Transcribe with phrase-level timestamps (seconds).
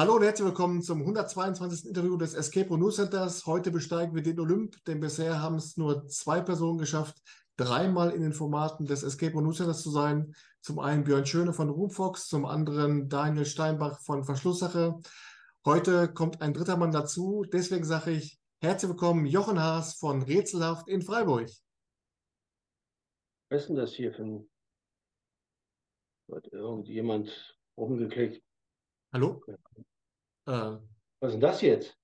[0.00, 1.84] Hallo und herzlich willkommen zum 122.
[1.84, 3.44] Interview des Escape Room News Centers.
[3.44, 7.18] Heute besteigen wir den Olymp, denn bisher haben es nur zwei Personen geschafft,
[7.58, 10.34] dreimal in den Formaten des Escape Room News Centers zu sein.
[10.62, 14.98] Zum einen Björn Schöne von Roomfox, zum anderen Daniel Steinbach von Verschlusssache.
[15.66, 17.44] Heute kommt ein dritter Mann dazu.
[17.52, 21.50] Deswegen sage ich herzlich willkommen Jochen Haas von Rätselhaft in Freiburg.
[23.50, 24.50] Was ist denn das hier für ein...
[26.32, 28.42] Hat irgendjemand rumgeklickt?
[29.12, 29.42] Hallo?
[30.50, 30.78] Äh,
[31.20, 31.96] Was ist denn das jetzt?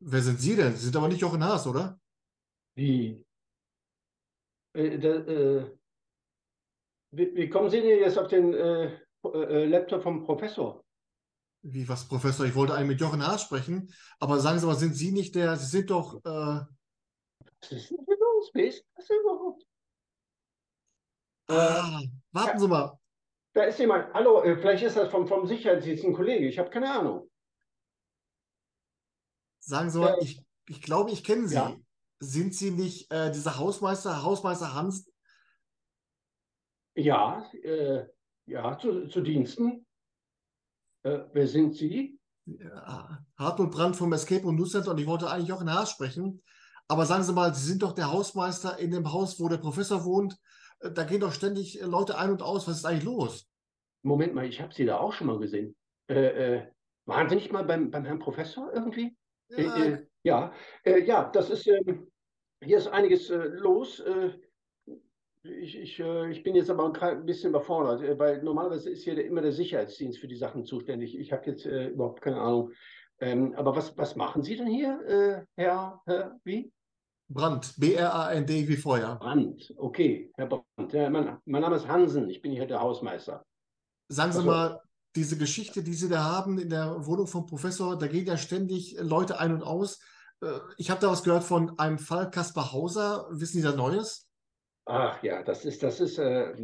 [0.00, 0.76] Wer sind Sie denn?
[0.76, 1.98] Sie sind aber nicht Jochen Haas, oder?
[2.74, 3.24] Wie?
[4.74, 5.78] Äh, da, äh,
[7.12, 10.84] wie, wie, kommen Sie denn jetzt auf den äh, äh, Laptop vom Professor?
[11.62, 12.44] Wie, was, Professor?
[12.44, 15.56] Ich wollte eigentlich mit Jochen Haas sprechen, aber sagen Sie mal, sind Sie nicht der,
[15.56, 16.16] Sie sind doch.
[16.22, 16.60] Äh...
[17.62, 18.50] Was ist denn hier los?
[18.52, 19.64] Wer ist das überhaupt?
[21.48, 22.02] Ah,
[22.32, 22.98] warten Sie mal.
[23.54, 24.12] Da ist jemand.
[24.12, 26.46] Hallo, äh, vielleicht ist das vom, vom Sicherheitsdienst ein Kollege.
[26.46, 27.30] Ich habe keine Ahnung.
[29.66, 31.56] Sagen Sie mal, äh, ich, ich glaube, ich kenne Sie.
[31.56, 31.76] Ja?
[32.20, 35.12] Sind Sie nicht äh, dieser Hausmeister, Hausmeister Hansen?
[36.94, 38.06] Ja, äh,
[38.46, 39.84] ja, zu, zu Diensten.
[41.02, 42.18] Äh, wer sind Sie?
[42.46, 45.90] Ja, Hartmut Brandt vom Escape und News Center und ich wollte eigentlich auch in Haas
[45.90, 46.42] sprechen.
[46.86, 50.04] Aber sagen Sie mal, Sie sind doch der Hausmeister in dem Haus, wo der Professor
[50.04, 50.38] wohnt.
[50.78, 52.68] Äh, da gehen doch ständig äh, Leute ein und aus.
[52.68, 53.50] Was ist eigentlich los?
[54.02, 55.74] Moment mal, ich habe Sie da auch schon mal gesehen.
[56.08, 56.66] Äh, äh,
[57.04, 59.16] waren Sie nicht mal beim, beim Herrn Professor irgendwie?
[59.48, 60.52] Ja, äh, ja,
[60.84, 62.10] ja, das ist, ähm,
[62.62, 64.02] hier ist einiges los.
[65.42, 69.52] Ich, ich, ich bin jetzt aber ein bisschen überfordert, weil normalerweise ist hier immer der
[69.52, 71.16] Sicherheitsdienst für die Sachen zuständig.
[71.16, 72.72] Ich habe jetzt überhaupt keine Ahnung.
[73.20, 76.72] Ähm, aber was, was machen Sie denn hier, Herr, Herr, wie?
[77.28, 79.16] Brandt, B-R-A-N-D wie Feuer.
[79.16, 80.92] Brandt, okay, Herr Brandt.
[80.92, 83.44] Ja, mein, mein, Name ist Hansen, ich bin hier der Hausmeister.
[84.08, 84.80] Sagen Sie also, mal,
[85.16, 88.96] diese Geschichte, die Sie da haben in der Wohnung vom Professor, da gehen ja ständig
[89.00, 90.00] Leute ein und aus.
[90.42, 93.26] Äh, ich habe da was gehört von einem Fall Kaspar Hauser.
[93.30, 94.28] Wissen Sie da Neues?
[94.84, 96.54] Ach ja, das ist, das ist, äh,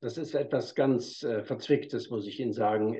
[0.00, 2.96] das ist etwas ganz äh, Verzwicktes, muss ich Ihnen sagen.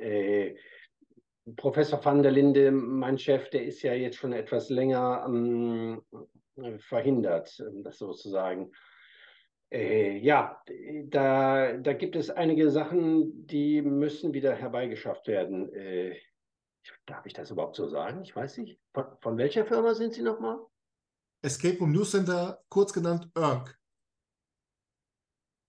[1.55, 6.01] Professor van der Linde, mein Chef, der ist ja jetzt schon etwas länger ähm,
[6.79, 8.71] verhindert, ähm, das sozusagen.
[9.71, 10.61] Äh, ja,
[11.05, 15.71] da, da gibt es einige Sachen, die müssen wieder herbeigeschafft werden.
[15.73, 16.17] Äh,
[17.05, 18.23] darf ich das überhaupt so sagen?
[18.23, 18.79] Ich weiß nicht.
[18.93, 20.59] Von, von welcher Firma sind Sie nochmal?
[21.41, 23.69] Escape Room News Center, kurz genannt ERG.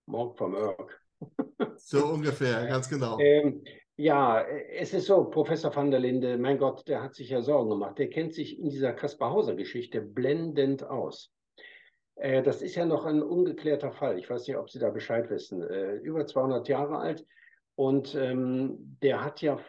[0.07, 0.89] Morg vom ERG.
[1.77, 3.19] so ungefähr, ganz genau.
[3.19, 3.63] Ähm,
[3.97, 7.69] ja, es ist so, Professor van der Linde, mein Gott, der hat sich ja Sorgen
[7.69, 7.99] gemacht.
[7.99, 11.31] Der kennt sich in dieser Kaspar-Hauser-Geschichte blendend aus.
[12.21, 14.19] Äh, das ist ja noch ein ungeklärter Fall.
[14.19, 15.61] Ich weiß nicht, ob Sie da Bescheid wissen.
[15.63, 17.25] Äh, über 200 Jahre alt.
[17.75, 19.59] Und ähm, der hat ja,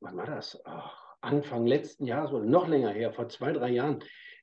[0.00, 0.60] wann war das?
[0.64, 4.02] Ach, Anfang letzten Jahres oder noch länger her, vor zwei, drei Jahren,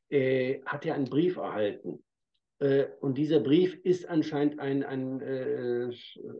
[0.09, 2.03] äh, hat er einen Brief erhalten
[2.59, 5.89] äh, und dieser Brief ist anscheinend ein, ein, äh,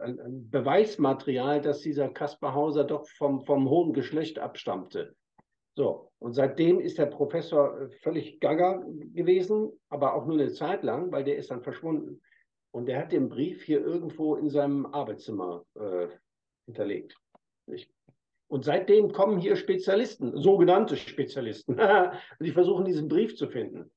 [0.01, 5.16] ein, Beweismaterial, dass dieser Kaspar Hauser doch vom, vom hohen Geschlecht abstammte.
[5.77, 8.83] So, und seitdem ist der Professor äh, völlig gaga
[9.13, 12.19] gewesen, aber auch nur eine Zeit lang, weil der ist dann verschwunden.
[12.71, 16.07] Und der hat den Brief hier irgendwo in seinem Arbeitszimmer äh,
[16.65, 17.15] hinterlegt.
[18.47, 21.77] Und seitdem kommen hier Spezialisten, sogenannte Spezialisten,
[22.39, 23.91] die versuchen, diesen Brief zu finden.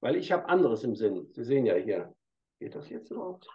[0.00, 1.28] Weil ich habe anderes im Sinn.
[1.32, 2.14] Sie sehen ja hier.
[2.58, 3.46] Geht das jetzt überhaupt?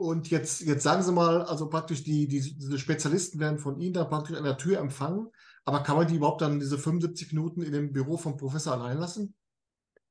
[0.00, 3.92] Und jetzt, jetzt sagen Sie mal, also praktisch die, die, diese Spezialisten werden von Ihnen
[3.92, 5.28] da praktisch an der Tür empfangen.
[5.66, 8.96] Aber kann man die überhaupt dann diese 75 Minuten in dem Büro vom Professor allein
[8.96, 9.34] lassen?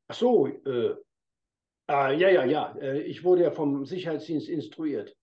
[0.07, 0.93] Ach so, äh,
[1.87, 2.75] ah, ja, ja, ja.
[2.79, 5.17] Äh, ich wurde ja vom Sicherheitsdienst instruiert.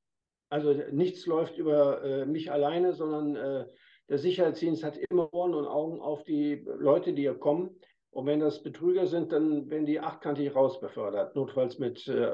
[0.48, 3.66] Also nichts läuft über äh, mich alleine, sondern äh,
[4.08, 7.70] der Sicherheitsdienst hat immer Ohren und Augen auf die Leute, die hier kommen.
[8.10, 12.32] Und wenn das Betrüger sind, dann werden die achtkantig rausbefördert, notfalls mit äh,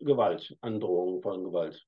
[0.00, 1.86] Gewalt, Androhung von Gewalt.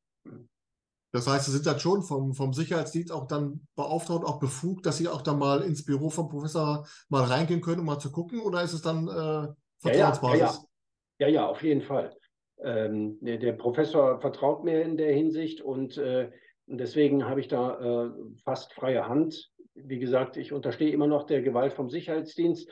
[1.13, 4.97] Das heißt, Sie sind dann schon vom, vom Sicherheitsdienst auch dann beauftragt, auch befugt, dass
[4.97, 8.41] Sie auch dann mal ins Büro vom Professor mal reingehen können, um mal zu gucken?
[8.41, 9.49] Oder ist es dann äh,
[9.81, 10.41] Vertrauensbasis?
[10.41, 12.17] Ja ja, ja, ja, ja, auf jeden Fall.
[12.63, 16.31] Ähm, der, der, Professor vertraut mir in der Hinsicht und äh,
[16.67, 18.11] deswegen habe ich da äh,
[18.45, 19.51] fast freie Hand.
[19.75, 22.71] Wie gesagt, ich unterstehe immer noch der Gewalt vom Sicherheitsdienst.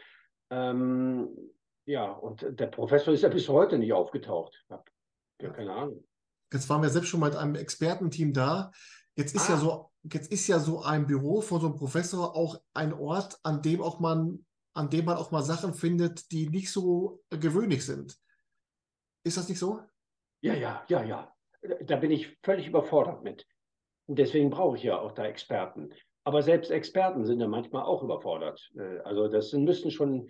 [0.50, 1.28] Ähm,
[1.86, 4.58] ja, und der Professor ist ja bis heute nicht aufgetaucht.
[4.64, 4.84] Ich habe
[5.42, 6.04] ja keine Ahnung.
[6.52, 8.72] Jetzt waren wir selbst schon mit einem Expertenteam da.
[9.16, 9.54] Jetzt ist ah.
[9.54, 13.38] ja so, jetzt ist ja so ein Büro von so einem Professor auch ein Ort,
[13.42, 14.44] an dem auch man,
[14.74, 18.16] an dem man auch mal Sachen findet, die nicht so gewöhnlich sind.
[19.24, 19.80] Ist das nicht so?
[20.42, 21.34] Ja, ja, ja, ja.
[21.82, 23.46] Da bin ich völlig überfordert mit.
[24.06, 25.92] Und deswegen brauche ich ja auch da Experten.
[26.24, 28.70] Aber selbst Experten sind ja manchmal auch überfordert.
[28.76, 30.28] Äh, also das müssen schon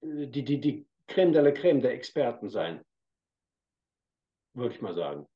[0.00, 2.84] äh, die, die, die Creme de la Creme der Experten sein.
[4.54, 5.26] Würde ich mal sagen.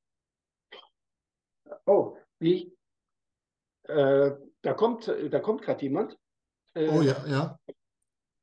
[1.87, 2.77] Oh, wie?
[3.85, 4.33] Äh,
[4.63, 6.19] da kommt, da kommt gerade jemand.
[6.75, 7.59] Äh, oh ja, ja.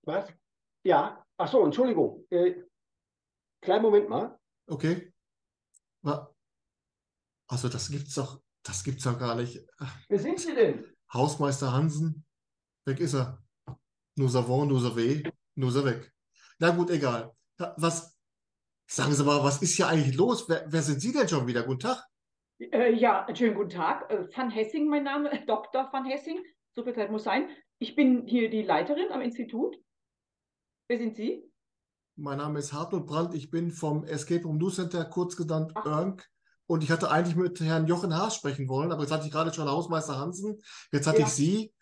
[0.03, 0.31] Was?
[0.83, 2.25] Ja, ach so, Entschuldigung.
[2.29, 2.63] Äh,
[3.61, 4.39] kleinen Moment mal.
[4.67, 5.13] Okay.
[7.49, 9.65] Also das gibt's doch, das gibt's doch gar nicht.
[10.07, 10.85] Wer sind Sie denn?
[11.11, 12.25] Hausmeister Hansen,
[12.85, 13.41] weg ist er.
[14.15, 15.23] Nous avons, nous avez,
[15.55, 16.13] nous weg.
[16.59, 17.35] Na gut, egal.
[17.57, 18.18] Was,
[18.89, 20.49] sagen Sie mal, was ist hier eigentlich los?
[20.49, 21.63] Wer, wer sind Sie denn schon wieder?
[21.63, 22.03] Guten Tag.
[22.59, 24.09] Äh, ja, schönen guten Tag.
[24.09, 25.87] Äh, Van Hessing, mein Name, Dr.
[25.91, 26.43] Van Hessing.
[26.75, 27.49] So viel Zeit muss sein.
[27.77, 29.77] Ich bin hier die Leiterin am Institut.
[30.87, 31.43] Wer sind Sie?
[32.15, 33.33] Mein Name ist Hartmut Brandt.
[33.35, 36.27] Ich bin vom Escape Room News Center, kurz genannt ERNC.
[36.65, 39.53] Und ich hatte eigentlich mit Herrn Jochen Haas sprechen wollen, aber jetzt hatte ich gerade
[39.53, 40.61] schon Hausmeister Hansen.
[40.91, 41.25] Jetzt hatte ja.
[41.27, 41.73] ich Sie.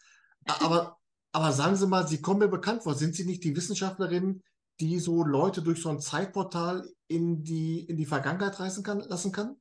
[0.45, 0.97] Aber,
[1.31, 2.93] aber sagen Sie mal, Sie kommen mir bekannt vor.
[2.93, 4.43] Sind Sie nicht die Wissenschaftlerin,
[4.79, 9.31] die so Leute durch so ein Zeitportal in die, in die Vergangenheit reisen kann, lassen
[9.31, 9.59] kann?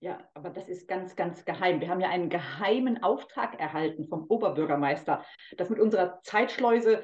[0.00, 1.80] Ja, aber das ist ganz, ganz geheim.
[1.80, 5.24] Wir haben ja einen geheimen Auftrag erhalten vom Oberbürgermeister.
[5.56, 7.02] Das mit unserer Zeitschleuse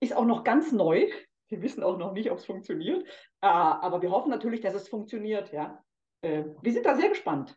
[0.00, 1.08] ist auch noch ganz neu.
[1.48, 3.06] Wir wissen auch noch nicht, ob es funktioniert.
[3.40, 5.52] Ah, aber wir hoffen natürlich, dass es funktioniert.
[5.52, 5.84] Ja.
[6.22, 7.56] Äh, wir sind da sehr gespannt.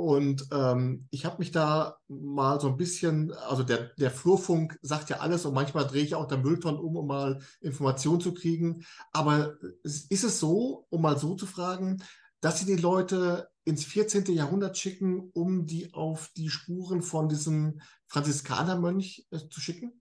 [0.00, 5.10] Und ähm, ich habe mich da mal so ein bisschen, also der, der Flurfunk sagt
[5.10, 8.84] ja alles und manchmal drehe ich auch der Müllton um, um mal Informationen zu kriegen.
[9.12, 12.02] Aber ist es so, um mal so zu fragen,
[12.40, 14.24] dass sie die Leute ins 14.
[14.34, 19.99] Jahrhundert schicken, um die auf die Spuren von diesem Franziskanermönch äh, zu schicken?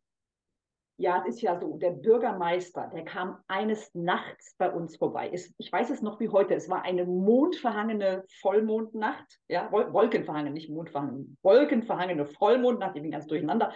[0.99, 5.29] Ja, es ist ja so, der Bürgermeister, der kam eines Nachts bei uns vorbei.
[5.31, 10.69] Es, ich weiß es noch wie heute, es war eine mondverhangene Vollmondnacht, ja, Wolkenverhangene, nicht
[10.69, 13.71] mondverhangene, wolkenverhangene Vollmondnacht, ich bin ganz durcheinander.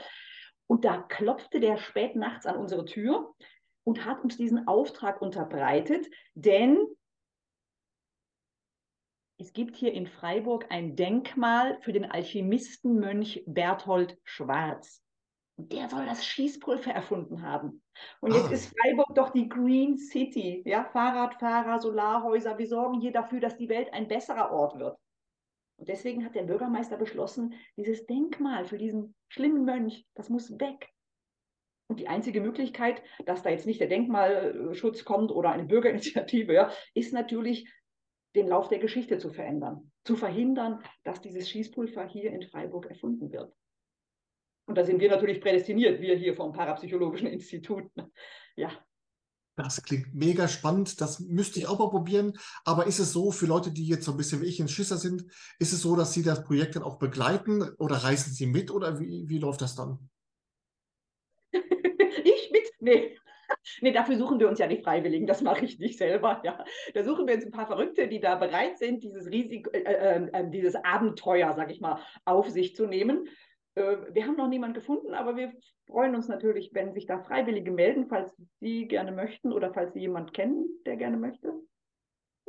[0.67, 3.33] Und da klopfte der spät nachts an unsere Tür
[3.85, 6.77] und hat uns diesen Auftrag unterbreitet, denn
[9.37, 15.02] es gibt hier in Freiburg ein Denkmal für den Alchemistenmönch Berthold Schwarz.
[15.55, 17.83] Und der soll das Schießpulver erfunden haben.
[18.21, 18.37] Und ah.
[18.37, 20.63] jetzt ist Freiburg doch die Green City.
[20.65, 22.57] Ja, Fahrradfahrer, Solarhäuser.
[22.57, 24.97] Wir sorgen hier dafür, dass die Welt ein besserer Ort wird.
[25.77, 30.89] Und deswegen hat der Bürgermeister beschlossen, dieses Denkmal für diesen schlimmen Mönch, das muss weg.
[31.87, 36.71] Und die einzige Möglichkeit, dass da jetzt nicht der Denkmalschutz kommt oder eine Bürgerinitiative, ja,
[36.93, 37.71] ist natürlich
[38.35, 43.31] den Lauf der Geschichte zu verändern, zu verhindern, dass dieses Schießpulver hier in Freiburg erfunden
[43.31, 43.53] wird.
[44.65, 47.91] Und da sind wir natürlich prädestiniert, wir hier vom Parapsychologischen Institut.
[48.55, 48.69] Ja.
[49.55, 50.99] Das klingt mega spannend.
[50.99, 52.33] Das müsste ich auch mal probieren.
[52.65, 54.97] Aber ist es so, für Leute, die jetzt so ein bisschen wie ich in Schisser
[54.97, 55.25] sind,
[55.59, 58.99] ist es so, dass Sie das Projekt dann auch begleiten oder reisen Sie mit oder
[58.99, 60.09] wie, wie läuft das dann?
[61.53, 62.71] ich mit?
[62.79, 63.17] Nee.
[63.81, 66.41] Nee, dafür suchen wir uns ja die Freiwilligen, das mache ich nicht selber.
[66.43, 66.63] Ja.
[66.93, 70.29] Da suchen wir uns ein paar Verrückte, die da bereit sind, dieses Risiko, äh, äh,
[70.31, 73.27] äh dieses Abenteuer, sag ich mal, auf sich zu nehmen.
[73.75, 75.53] Äh, wir haben noch niemanden gefunden, aber wir
[75.87, 80.01] freuen uns natürlich, wenn sich da Freiwillige melden, falls Sie gerne möchten oder falls Sie
[80.01, 81.53] jemanden kennen, der gerne möchte.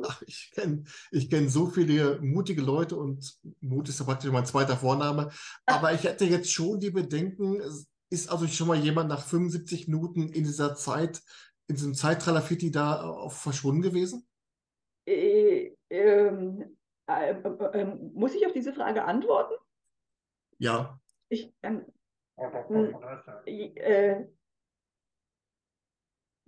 [0.03, 4.45] Ach, ich kenne ich kenn so viele mutige Leute und Mut ist ja praktisch mein
[4.45, 5.29] zweiter Vorname.
[5.65, 7.61] Aber ich hätte jetzt schon die Bedenken,
[8.09, 11.21] ist also schon mal jemand nach 75 Minuten in dieser Zeit,
[11.67, 14.27] in diesem Zeitralafiti da auch verschwunden gewesen?
[15.07, 16.77] Äh, ähm,
[17.07, 19.53] äh, äh, ähm, muss ich auf diese Frage antworten?
[20.57, 20.99] Ja.
[21.35, 21.85] Ich, ähm,
[23.45, 24.25] äh,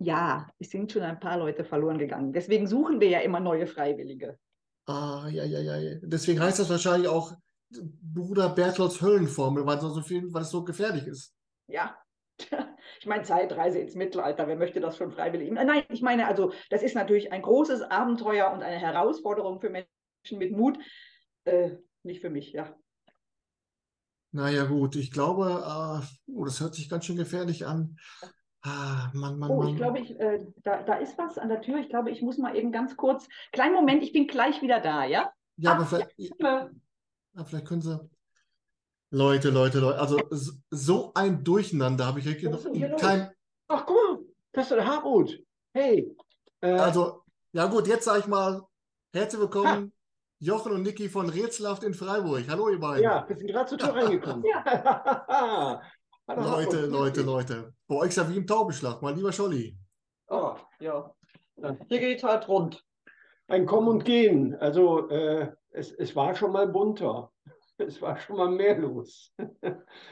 [0.00, 2.32] ja, es sind schon ein paar Leute verloren gegangen.
[2.32, 4.38] Deswegen suchen wir ja immer neue Freiwillige.
[4.86, 5.98] Ah, ja, ja, ja.
[6.02, 7.32] Deswegen heißt das wahrscheinlich auch
[7.70, 11.34] Bruder Bertholds Höllenformel, weil, so viel, weil es so gefährlich ist
[11.68, 11.96] ja,
[13.00, 15.50] ich meine, Zeitreise ins Mittelalter, wer möchte das schon freiwillig?
[15.50, 20.38] Nein, ich meine, also das ist natürlich ein großes Abenteuer und eine Herausforderung für Menschen
[20.38, 20.78] mit Mut.
[21.44, 22.74] Äh, nicht für mich, ja.
[24.32, 27.96] Naja, gut, ich glaube, äh, oh, das hört sich ganz schön gefährlich an.
[28.62, 29.68] Ah, Mann, Mann, oh, Mann.
[29.68, 31.78] ich glaube, ich, äh, da, da ist was an der Tür.
[31.78, 33.28] Ich glaube, ich muss mal eben ganz kurz.
[33.52, 35.32] Kleinen Moment, ich bin gleich wieder da, ja?
[35.56, 37.98] Ja, Ach, aber vielleicht, ja, vielleicht können Sie.
[39.10, 40.20] Leute, Leute, Leute, also
[40.70, 42.62] so ein Durcheinander habe ich wirklich noch
[42.98, 43.30] kein.
[43.68, 44.18] Ach guck mal,
[44.52, 45.38] das ist der Harut.
[45.72, 46.14] Hey.
[46.60, 48.62] Äh, also, ja gut, jetzt sage ich mal,
[49.14, 49.97] herzlich willkommen, ha.
[50.40, 52.44] Jochen und Niki von Rätselhaft in Freiburg.
[52.48, 53.02] Hallo ihr beiden.
[53.02, 54.44] Ja, wir sind gerade zur Tür reingekommen.
[54.46, 55.82] ja.
[56.28, 57.74] Leute, Leute, Leute.
[57.88, 59.76] Bei euch ist ja wie im Taubenschlag, mein lieber Scholli.
[60.28, 61.12] Oh, ja.
[61.88, 62.84] Hier geht halt rund.
[63.48, 64.54] Ein Kommen und Gehen.
[64.56, 67.32] Also äh, es, es war schon mal bunter.
[67.78, 69.34] es war schon mal mehr los.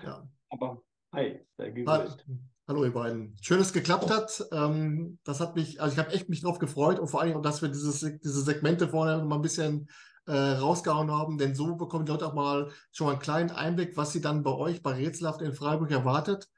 [0.03, 0.27] Ja.
[0.49, 0.83] Aber
[1.15, 2.27] hi, sei Hallo, gegrüßt.
[2.67, 3.37] hallo ihr beiden.
[3.43, 4.45] Schön, dass es geklappt hat.
[4.53, 7.63] Ähm, das hat mich, also ich habe echt mich drauf gefreut und vor allem, dass
[7.63, 9.89] wir dieses, diese Segmente vorne mal ein bisschen
[10.27, 13.97] äh, rausgehauen haben, denn so bekommen die Leute auch mal schon mal einen kleinen Einblick,
[13.97, 16.49] was sie dann bei euch bei Rätselhaft in Freiburg erwartet.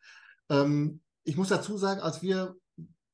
[0.49, 2.57] Ähm, ich muss dazu sagen, als wir,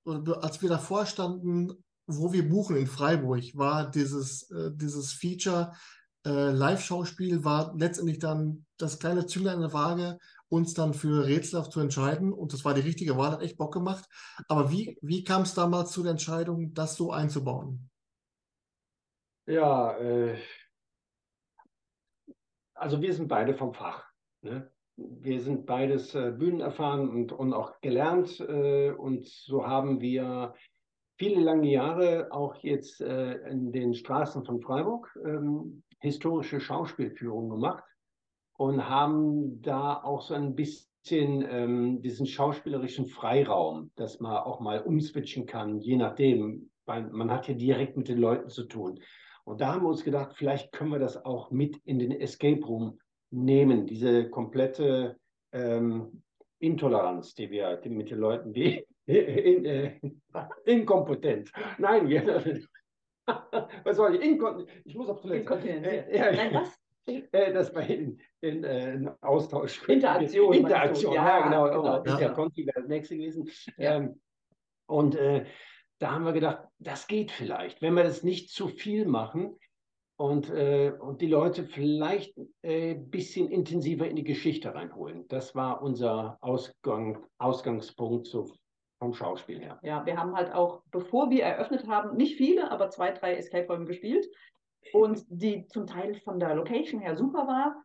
[0.05, 1.73] als wir davor standen,
[2.07, 5.73] wo wir buchen in Freiburg, war dieses, äh, dieses Feature
[6.25, 10.19] äh, Live-Schauspiel war letztendlich dann das kleine Zünglein in der Waage,
[10.49, 12.33] uns dann für Rätselhaft zu entscheiden.
[12.33, 14.05] Und das war die richtige Wahl, hat echt Bock gemacht.
[14.49, 17.91] Aber wie, wie kam es damals zu der Entscheidung, das so einzubauen?
[19.47, 20.37] Ja, äh,
[22.75, 24.05] also wir sind beide vom Fach.
[24.43, 24.71] Ne?
[24.97, 28.41] Wir sind beides äh, bühnenerfahren und, und auch gelernt.
[28.41, 30.55] Äh, und so haben wir
[31.19, 37.85] viele lange Jahre auch jetzt äh, in den Straßen von Freiburg ähm, historische Schauspielführungen gemacht
[38.57, 44.81] und haben da auch so ein bisschen ähm, diesen schauspielerischen Freiraum, dass man auch mal
[44.81, 49.01] umswitchen kann, je nachdem, weil man hat ja direkt mit den Leuten zu tun.
[49.45, 52.65] Und da haben wir uns gedacht, vielleicht können wir das auch mit in den Escape
[52.65, 52.99] Room
[53.31, 55.19] nehmen, diese komplette
[55.53, 56.23] ähm,
[56.59, 60.01] Intoleranz, die wir die mit den Leuten, die in, äh,
[60.65, 61.53] inkompetent.
[61.79, 62.23] Nein, ja,
[63.85, 64.23] was soll ich?
[64.23, 65.41] Inkon ich muss auf Toilette.
[65.41, 65.87] Inkontinenz.
[65.87, 66.79] Äh, ja, Nein, was?
[67.07, 69.87] Äh, das war in, in, äh, in Austausch.
[69.87, 70.55] Interaktion?
[70.55, 71.65] Interaktion, ja, Ja, genau.
[71.65, 71.83] genau.
[71.83, 72.05] genau.
[72.07, 72.13] Ja.
[72.15, 73.51] Interconti wäre das nächste gewesen.
[73.77, 73.97] Ja.
[73.97, 74.21] Ähm,
[74.87, 75.45] und äh,
[76.05, 79.59] da haben wir gedacht, das geht vielleicht, wenn wir das nicht zu viel machen
[80.17, 85.27] und, äh, und die Leute vielleicht ein äh, bisschen intensiver in die Geschichte reinholen.
[85.29, 88.53] Das war unser Ausgang, Ausgangspunkt so
[88.99, 89.79] vom Schauspiel her.
[89.83, 93.87] Ja, wir haben halt auch, bevor wir eröffnet haben, nicht viele, aber zwei, drei Escape-Räume
[93.87, 94.27] gespielt.
[94.93, 97.83] Und die zum Teil von der Location her super war.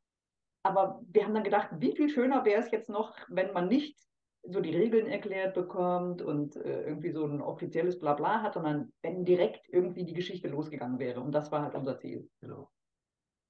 [0.63, 3.97] Aber wir haben dann gedacht, wie viel schöner wäre es jetzt noch, wenn man nicht
[4.43, 9.25] so die Regeln erklärt bekommt und äh, irgendwie so ein offizielles Blabla hat, sondern wenn
[9.25, 11.21] direkt irgendwie die Geschichte losgegangen wäre.
[11.21, 12.29] Und das war halt unser Ziel.
[12.39, 12.71] Genau.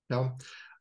[0.10, 0.38] Ja,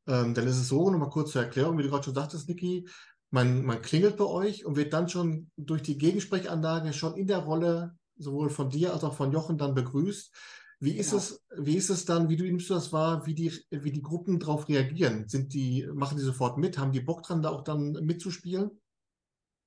[0.07, 2.89] ähm, dann ist es so, nochmal kurz zur Erklärung, wie du gerade schon sagtest, Niki,
[3.31, 7.39] man, man klingelt bei euch und wird dann schon durch die Gegensprechanlage schon in der
[7.41, 10.35] Rolle sowohl von dir als auch von Jochen dann begrüßt.
[10.81, 11.23] Wie ist Genau.
[11.23, 14.03] es, wie ist es dann, wie du nimmst du das wahr, wie die, wie die
[14.03, 15.29] Gruppen darauf reagieren?
[15.29, 16.79] Sind die, machen die sofort mit?
[16.79, 18.81] Haben die Bock dran, da auch dann mitzuspielen?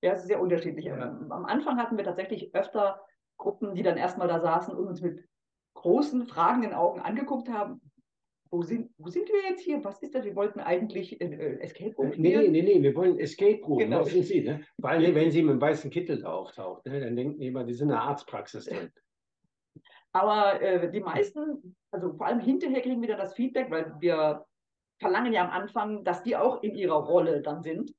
[0.02, 0.86] Ja, es ist sehr unterschiedlich.
[0.86, 0.96] Ja.
[0.98, 3.02] Ähm, Am Anfang hatten wir tatsächlich öfter
[3.38, 5.24] Gruppen, die dann erstmal da saßen und uns mit
[5.76, 7.82] großen, fragenden Augen angeguckt haben.
[8.54, 9.82] Wo sind, wo sind wir jetzt hier?
[9.86, 10.26] Was ist das?
[10.26, 12.52] Wir wollten eigentlich äh, äh, Escape Room Nee, nee, spielen.
[12.52, 13.78] nee, nee, wir wollen Escape Room.
[13.80, 14.00] Genau.
[14.00, 14.62] Das sind sie, ne?
[14.80, 17.00] Vor allem, wenn sie mit einem weißen Kittel da auftaucht, ne?
[17.00, 18.92] dann denken die immer, die sind in der Arztpraxis drin.
[20.12, 24.46] Aber äh, die meisten, also vor allem hinterher kriegen wir dann das Feedback, weil wir
[25.00, 27.94] verlangen ja am Anfang, dass die auch in ihrer Rolle dann sind.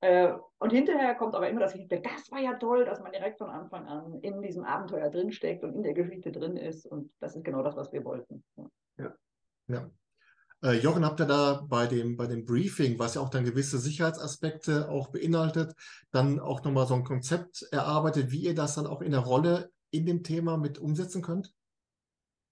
[0.00, 3.38] Äh, und hinterher kommt aber immer das Feedback, das war ja toll, dass man direkt
[3.38, 6.86] von Anfang an in diesem Abenteuer drinsteckt und in der Geschichte drin ist.
[6.86, 8.44] Und das ist genau das, was wir wollten.
[8.98, 9.14] Ja.
[9.68, 9.90] Ja.
[10.62, 13.78] Äh, Jochen, habt ihr da bei dem, bei dem Briefing, was ja auch dann gewisse
[13.78, 15.74] Sicherheitsaspekte auch beinhaltet,
[16.12, 19.70] dann auch nochmal so ein Konzept erarbeitet, wie ihr das dann auch in der Rolle
[19.90, 21.52] in dem Thema mit umsetzen könnt?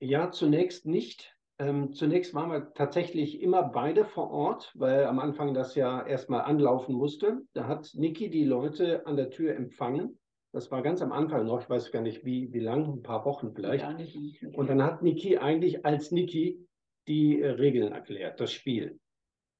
[0.01, 1.34] Ja, zunächst nicht.
[1.59, 6.43] Ähm, zunächst waren wir tatsächlich immer beide vor Ort, weil am Anfang das ja erstmal
[6.43, 7.43] anlaufen musste.
[7.53, 10.19] Da hat Niki die Leute an der Tür empfangen.
[10.53, 13.25] Das war ganz am Anfang noch, ich weiß gar nicht wie, wie lang, ein paar
[13.25, 13.85] Wochen vielleicht.
[14.55, 16.67] Und dann hat Niki eigentlich als Niki
[17.07, 18.99] die äh, Regeln erklärt, das Spiel.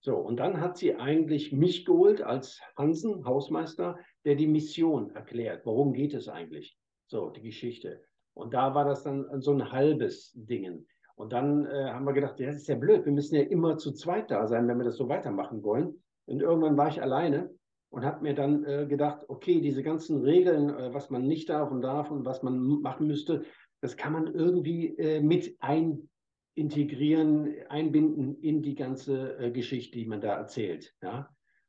[0.01, 5.65] So, und dann hat sie eigentlich mich geholt als Hansen, Hausmeister, der die Mission erklärt.
[5.65, 6.77] Worum geht es eigentlich?
[7.07, 8.03] So, die Geschichte.
[8.35, 10.87] Und da war das dann so ein halbes Dingen.
[11.17, 13.79] Und dann äh, haben wir gedacht, ja, das ist ja blöd, wir müssen ja immer
[13.79, 16.03] zu zweit da sein, wenn wir das so weitermachen wollen.
[16.27, 17.51] Und irgendwann war ich alleine
[17.91, 21.71] und habe mir dann äh, gedacht, okay, diese ganzen Regeln, äh, was man nicht darf
[21.71, 23.45] und darf und was man machen müsste,
[23.81, 26.09] das kann man irgendwie äh, mit ein
[26.57, 30.95] integrieren, einbinden in die ganze äh, Geschichte, die man da erzählt.
[31.03, 31.29] Ja?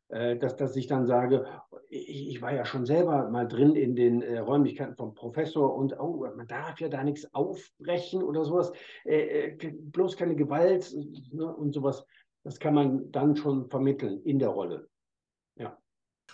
[0.10, 1.46] Äh, dass, dass ich dann sage,
[1.90, 6.00] ich, ich war ja schon selber mal drin in den äh, Räumlichkeiten vom Professor und
[6.00, 8.72] oh, man darf ja da nichts aufbrechen oder sowas,
[9.06, 10.94] äh, äh, bloß keine Gewalt
[11.32, 12.06] ne, und sowas.
[12.44, 14.88] Das kann man dann schon vermitteln in der Rolle.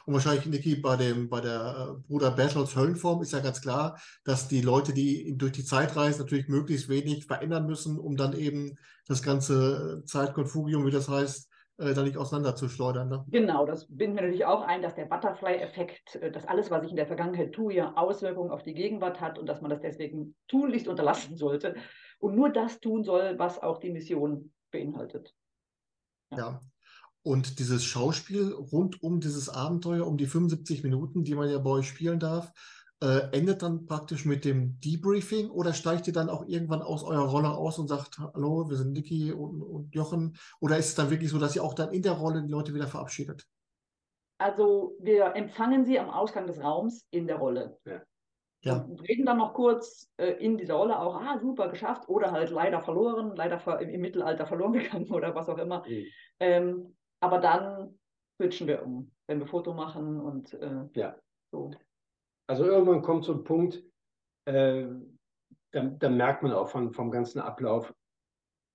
[0.06, 4.00] Und wahrscheinlich, Niki, bei dem, bei der äh, Bruder Bertholds Höllenform ist ja ganz klar,
[4.24, 8.34] dass die Leute, die durch die Zeit reisen, natürlich möglichst wenig verändern müssen, um dann
[8.34, 11.50] eben das ganze Zeitkonfugium, wie das heißt,
[11.82, 13.10] äh, da nicht auseinanderzuschleudern.
[13.10, 13.26] Ne?
[13.30, 16.92] Genau, das binden wir natürlich auch ein, dass der Butterfly-Effekt, äh, dass alles, was ich
[16.92, 20.36] in der Vergangenheit tue, ja Auswirkungen auf die Gegenwart hat und dass man das deswegen
[20.48, 21.76] tunlichst unterlassen sollte
[22.20, 25.34] und nur das tun soll, was auch die Mission beinhaltet.
[26.36, 26.62] Ja.
[27.24, 31.70] Und dieses Schauspiel rund um dieses Abenteuer, um die 75 Minuten, die man ja bei
[31.70, 32.52] euch spielen darf,
[33.02, 37.28] äh, endet dann praktisch mit dem Debriefing oder steigt ihr dann auch irgendwann aus eurer
[37.28, 40.38] Rolle aus und sagt, hallo, wir sind Niki und, und Jochen?
[40.60, 42.74] Oder ist es dann wirklich so, dass ihr auch dann in der Rolle die Leute
[42.74, 43.48] wieder verabschiedet?
[44.38, 47.78] Also wir empfangen sie am Ausgang des Raums in der Rolle.
[47.86, 48.02] Ja.
[48.64, 48.78] Ja.
[48.78, 52.52] Und reden dann noch kurz äh, in dieser Rolle auch, ah, super, geschafft, oder halt
[52.52, 55.84] leider verloren, leider ver im, im, Mittelalter verloren gegangen oder was auch immer.
[55.88, 56.06] Mhm.
[56.40, 58.00] Ähm, aber dann
[58.38, 61.16] switchen wir um, wenn wir Foto machen und äh, ja.
[61.52, 61.72] so.
[62.52, 63.82] Also irgendwann kommt so ein Punkt,
[64.44, 64.84] äh,
[65.72, 67.94] da, da, merkt man auch von, vom ganzen Ablauf,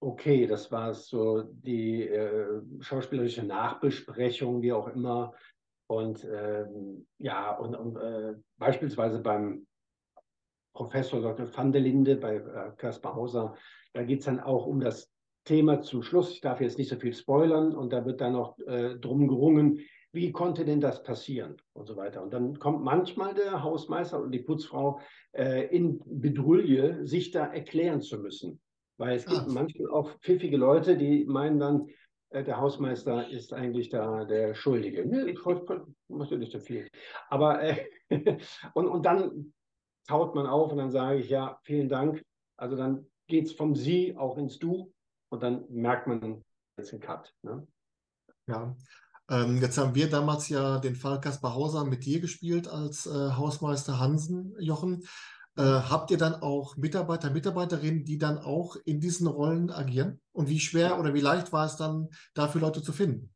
[0.00, 5.34] okay, das war so die äh, schauspielerische Nachbesprechung, wie auch immer.
[5.90, 9.66] Und ähm, ja, und, und äh, beispielsweise beim
[10.74, 11.54] Professor Dr.
[11.54, 13.56] van der Linde bei äh, Kaspar Hauser,
[13.92, 15.12] da geht es dann auch um das
[15.44, 16.30] Thema zum Schluss.
[16.30, 19.80] Ich darf jetzt nicht so viel spoilern und da wird dann noch äh, drum gerungen,
[20.16, 22.22] wie konnte denn das passieren und so weiter.
[22.22, 24.98] Und dann kommt manchmal der Hausmeister und die Putzfrau
[25.32, 28.60] äh, in Bedrulle, sich da erklären zu müssen.
[28.98, 29.46] Weil es gibt ah.
[29.48, 31.88] manchmal auch pfiffige Leute, die meinen dann,
[32.30, 35.04] äh, der Hausmeister ist eigentlich da der Schuldige.
[35.04, 35.36] Nee,
[36.08, 36.88] machst du nicht so viel.
[37.28, 37.84] Aber äh,
[38.74, 39.52] und, und dann
[40.08, 42.24] taut man auf und dann sage ich, ja, vielen Dank.
[42.56, 44.92] Also dann geht es vom Sie auch ins Du
[45.30, 46.42] und dann merkt man
[46.78, 47.34] jetzt einen Cut.
[47.42, 47.66] Ne?
[48.48, 48.74] Ja,
[49.30, 53.10] ähm, jetzt haben wir damals ja den Fall Kaspar Hauser mit dir gespielt als äh,
[53.10, 55.02] Hausmeister Hansen, Jochen.
[55.56, 60.20] Äh, habt ihr dann auch Mitarbeiter, Mitarbeiterinnen, die dann auch in diesen Rollen agieren?
[60.32, 63.30] Und wie schwer oder wie leicht war es dann, dafür Leute zu finden?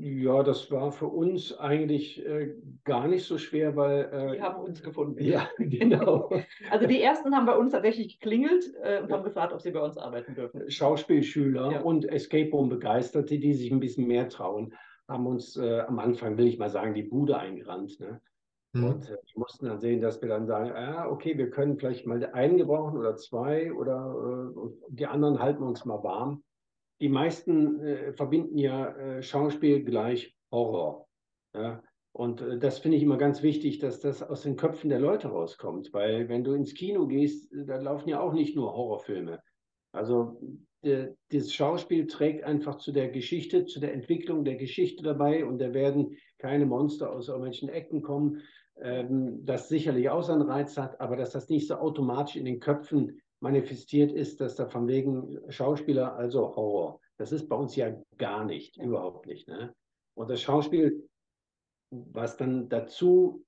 [0.00, 4.04] Ja, das war für uns eigentlich äh, gar nicht so schwer, weil.
[4.12, 5.16] Äh, die haben uns gefunden.
[5.24, 6.30] Ja, genau.
[6.70, 9.80] also die ersten haben bei uns tatsächlich geklingelt äh, und haben gefragt, ob sie bei
[9.80, 10.70] uns arbeiten dürfen.
[10.70, 11.80] Schauspielschüler ja.
[11.80, 14.74] und Escape Room Begeisterte, die sich ein bisschen mehr trauen,
[15.08, 17.98] haben uns äh, am Anfang, will ich mal sagen, die Bude eingerannt.
[18.00, 18.20] Ne?
[18.72, 18.84] Mhm.
[18.84, 22.06] Und äh, wir mussten dann sehen, dass wir dann sagen, ah, okay, wir können vielleicht
[22.06, 26.42] mal einen gebrauchen oder zwei oder äh, die anderen halten uns mal warm
[27.00, 31.06] die meisten äh, verbinden ja äh, Schauspiel gleich Horror.
[31.54, 31.82] Ja?
[32.12, 35.28] Und äh, das finde ich immer ganz wichtig, dass das aus den Köpfen der Leute
[35.28, 39.40] rauskommt, weil wenn du ins Kino gehst, äh, da laufen ja auch nicht nur Horrorfilme.
[39.92, 40.40] Also
[40.82, 45.74] das Schauspiel trägt einfach zu der Geschichte, zu der Entwicklung der Geschichte dabei und da
[45.74, 48.42] werden keine Monster aus irgendwelchen Ecken kommen,
[48.80, 52.60] ähm, das sicherlich auch seinen Reiz hat, aber dass das nicht so automatisch in den
[52.60, 57.00] Köpfen manifestiert ist, dass da von wegen Schauspieler, also Horror.
[57.18, 59.48] Das ist bei uns ja gar nicht, überhaupt nicht.
[59.48, 59.74] Ne?
[60.14, 61.08] Und das Schauspiel,
[61.90, 63.44] was dann dazu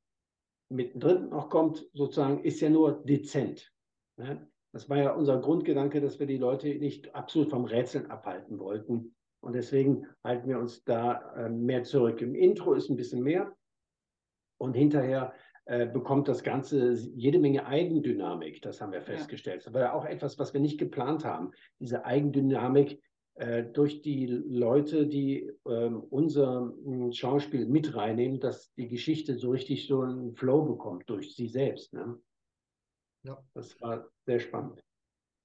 [0.70, 3.72] mittendrin noch kommt, sozusagen, ist ja nur dezent.
[4.16, 4.48] Ne?
[4.72, 9.14] Das war ja unser Grundgedanke, dass wir die Leute nicht absolut vom Rätseln abhalten wollten.
[9.40, 12.20] Und deswegen halten wir uns da äh, mehr zurück.
[12.20, 13.54] Im Intro ist ein bisschen mehr.
[14.60, 15.32] Und hinterher
[15.92, 19.64] bekommt das Ganze jede Menge Eigendynamik, das haben wir festgestellt.
[19.64, 19.68] Ja.
[19.68, 21.50] Aber auch etwas, was wir nicht geplant haben.
[21.78, 23.02] Diese Eigendynamik
[23.38, 29.50] äh, durch die Leute, die äh, unser hm, Schauspiel mit reinnehmen, dass die Geschichte so
[29.50, 31.92] richtig so einen Flow bekommt durch sie selbst.
[31.92, 32.20] Ne?
[33.22, 33.40] Ja.
[33.54, 34.82] Das war sehr spannend.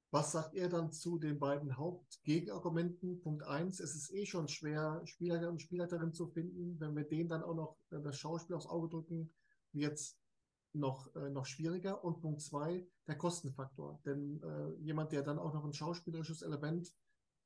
[0.09, 3.19] Was sagt ihr dann zu den beiden Hauptgegenargumenten?
[3.19, 6.79] Punkt eins, es ist eh schon schwer, Spieler und Spielleiterin zu finden.
[6.79, 9.31] Wenn wir denen dann auch noch äh, das Schauspiel aufs Auge drücken,
[9.73, 10.17] wird es
[10.73, 12.03] noch, äh, noch schwieriger.
[12.03, 13.99] Und Punkt zwei, der Kostenfaktor.
[14.05, 16.91] Denn äh, jemand, der dann auch noch ein schauspielerisches Element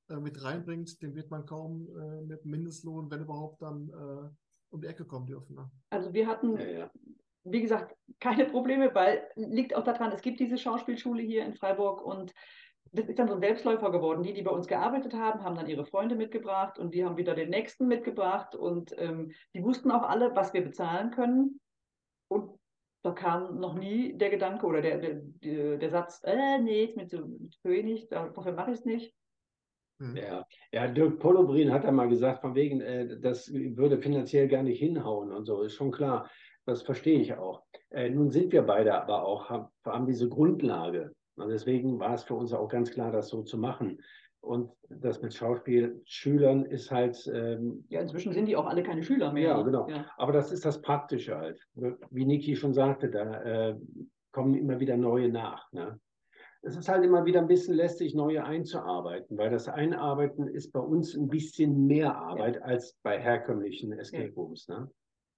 [0.09, 4.29] äh, mit reinbringt, den wird man kaum äh, mit Mindestlohn, wenn überhaupt, dann äh,
[4.69, 5.55] um die Ecke kommen dürfen.
[5.55, 5.69] Ne?
[5.89, 6.91] Also wir hatten, ja, ja.
[7.43, 12.01] wie gesagt, keine Probleme, weil liegt auch daran, es gibt diese Schauspielschule hier in Freiburg
[12.01, 12.33] und
[12.93, 14.23] das ist dann so ein Selbstläufer geworden.
[14.23, 17.35] Die, die bei uns gearbeitet haben, haben dann ihre Freunde mitgebracht und die haben wieder
[17.35, 21.59] den nächsten mitgebracht und ähm, die wussten auch alle, was wir bezahlen können.
[22.29, 22.57] Und
[23.03, 27.07] da kam noch nie der Gedanke oder der, der, der Satz, äh, nee, ist mir
[27.07, 27.17] zu,
[27.49, 29.13] zu wenig, dafür mache ich es nicht.
[29.99, 30.15] Hm.
[30.15, 30.45] Ja.
[30.71, 34.79] ja, Dirk Polobrin hat ja mal gesagt, von wegen, äh, das würde finanziell gar nicht
[34.79, 36.29] hinhauen und so, ist schon klar.
[36.65, 37.63] Das verstehe ich auch.
[37.91, 41.15] Äh, nun sind wir beide aber auch, haben, haben diese Grundlage.
[41.35, 44.01] Und deswegen war es für uns auch ganz klar, das so zu machen.
[44.41, 47.29] Und das mit Schauspielschülern ist halt.
[47.33, 49.49] Ähm, ja, inzwischen sind die auch alle keine Schüler mehr.
[49.49, 49.89] Ja, genau.
[49.89, 50.05] Ja.
[50.17, 51.59] Aber das ist das Praktische halt.
[52.11, 53.75] Wie Niki schon sagte, da äh,
[54.31, 55.71] kommen immer wieder neue nach.
[55.73, 55.99] Ne?
[56.61, 60.79] Es ist halt immer wieder ein bisschen lästig, neue einzuarbeiten, weil das Einarbeiten ist bei
[60.79, 62.61] uns ein bisschen mehr Arbeit ja.
[62.61, 64.67] als bei herkömmlichen Escape Rooms.
[64.67, 64.89] Ne?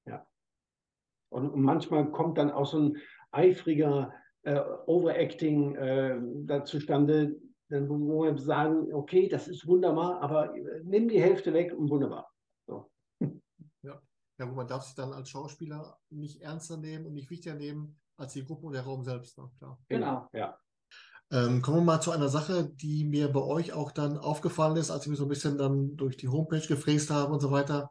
[0.06, 0.26] Ja.
[1.30, 2.98] Und, und manchmal kommt dann auch so ein
[3.32, 7.36] eifriger äh, Overacting äh, da zustande,
[7.70, 11.90] dann wo wir sagen, okay, das ist wunderbar, aber äh, nimm die Hälfte weg und
[11.90, 12.30] wunderbar.
[12.68, 12.92] So.
[13.82, 14.02] Ja.
[14.38, 17.98] ja, wo man darf sich dann als Schauspieler nicht ernster nehmen und nicht wichtiger nehmen
[18.18, 19.38] als die Gruppe und der Raum selbst.
[19.38, 19.50] Ne?
[19.58, 19.80] Klar.
[19.88, 20.58] Genau, ja.
[21.32, 24.92] Ähm, kommen wir mal zu einer Sache, die mir bei euch auch dann aufgefallen ist,
[24.92, 27.90] als ich mich so ein bisschen dann durch die Homepage gefräst habe und so weiter.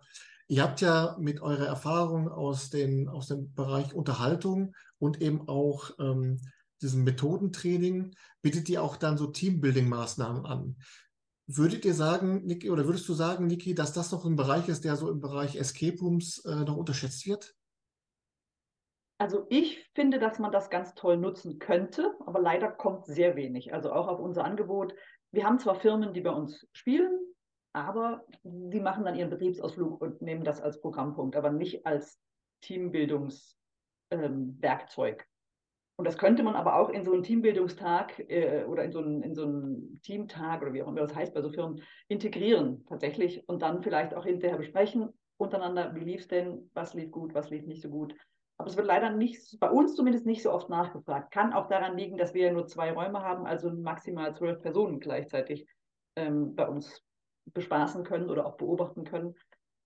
[0.49, 5.91] Ihr habt ja mit eurer Erfahrung aus, den, aus dem Bereich Unterhaltung und eben auch
[6.01, 6.41] ähm,
[6.83, 10.77] diesem Methodentraining, bietet ihr auch dann so Teambuilding-Maßnahmen an.
[11.47, 14.85] Würdet ihr sagen, Niki, oder würdest du sagen, Niki, dass das noch ein Bereich ist,
[14.85, 17.55] der so im Bereich Escape Rooms äh, noch unterschätzt wird?
[19.19, 23.75] Also ich finde, dass man das ganz toll nutzen könnte, aber leider kommt sehr wenig.
[23.75, 24.95] Also auch auf unser Angebot.
[25.33, 27.19] Wir haben zwar Firmen, die bei uns spielen,
[27.73, 32.21] aber die machen dann ihren Betriebsausflug und nehmen das als Programmpunkt, aber nicht als
[32.61, 33.57] Teambildungswerkzeug.
[34.11, 35.27] Ähm,
[35.99, 39.21] und das könnte man aber auch in so einen Teambildungstag äh, oder in so einen,
[39.23, 43.43] in so einen Teamtag oder wie auch immer das heißt bei so Firmen integrieren tatsächlich
[43.49, 45.09] und dann vielleicht auch hinterher besprechen
[45.39, 48.15] untereinander, wie lief es denn, was lief gut, was lief nicht so gut.
[48.59, 51.33] Aber es wird leider nicht, bei uns zumindest nicht so oft nachgefragt.
[51.33, 55.01] Kann auch daran liegen, dass wir ja nur zwei Räume haben, also maximal zwölf Personen
[55.01, 55.67] gleichzeitig
[56.17, 57.03] ähm, bei uns
[57.55, 59.35] bespaßen können oder auch beobachten können.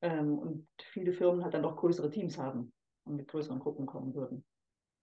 [0.03, 2.73] Ähm, und viele Firmen halt dann doch größere Teams haben
[3.05, 4.45] und mit größeren Gruppen kommen würden.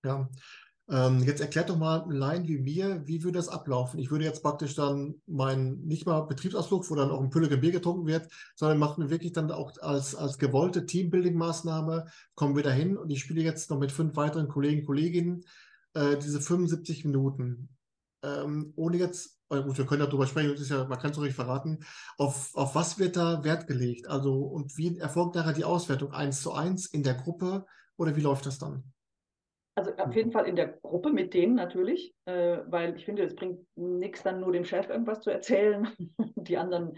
[0.04, 0.28] Ja,
[0.92, 4.00] ähm, jetzt erklärt doch mal Laien wie mir, wie würde das ablaufen?
[4.00, 7.72] Ich würde jetzt praktisch dann meinen, nicht mal Betriebsausflug, wo dann auch ein Püllige Bier
[7.72, 12.98] getrunken wird, sondern machen wir wirklich dann auch als, als gewollte Teambuilding-Maßnahme, kommen wir dahin
[12.98, 15.46] und ich spiele jetzt noch mit fünf weiteren Kollegen, Kolleginnen
[15.94, 17.70] äh, diese 75 Minuten.
[18.24, 21.18] Ähm, ohne jetzt, äh, gut, wir können darüber sprechen, das ist ja, man kann es
[21.18, 21.80] doch nicht verraten,
[22.18, 24.08] auf, auf was wird da Wert gelegt?
[24.08, 26.14] Also, und wie erfolgt nachher die Auswertung?
[26.14, 28.92] Eins zu eins in der Gruppe oder wie läuft das dann?
[29.80, 33.34] Also auf jeden Fall in der Gruppe mit denen natürlich, äh, weil ich finde, es
[33.34, 35.88] bringt nichts dann nur dem Chef irgendwas zu erzählen,
[36.36, 36.98] die anderen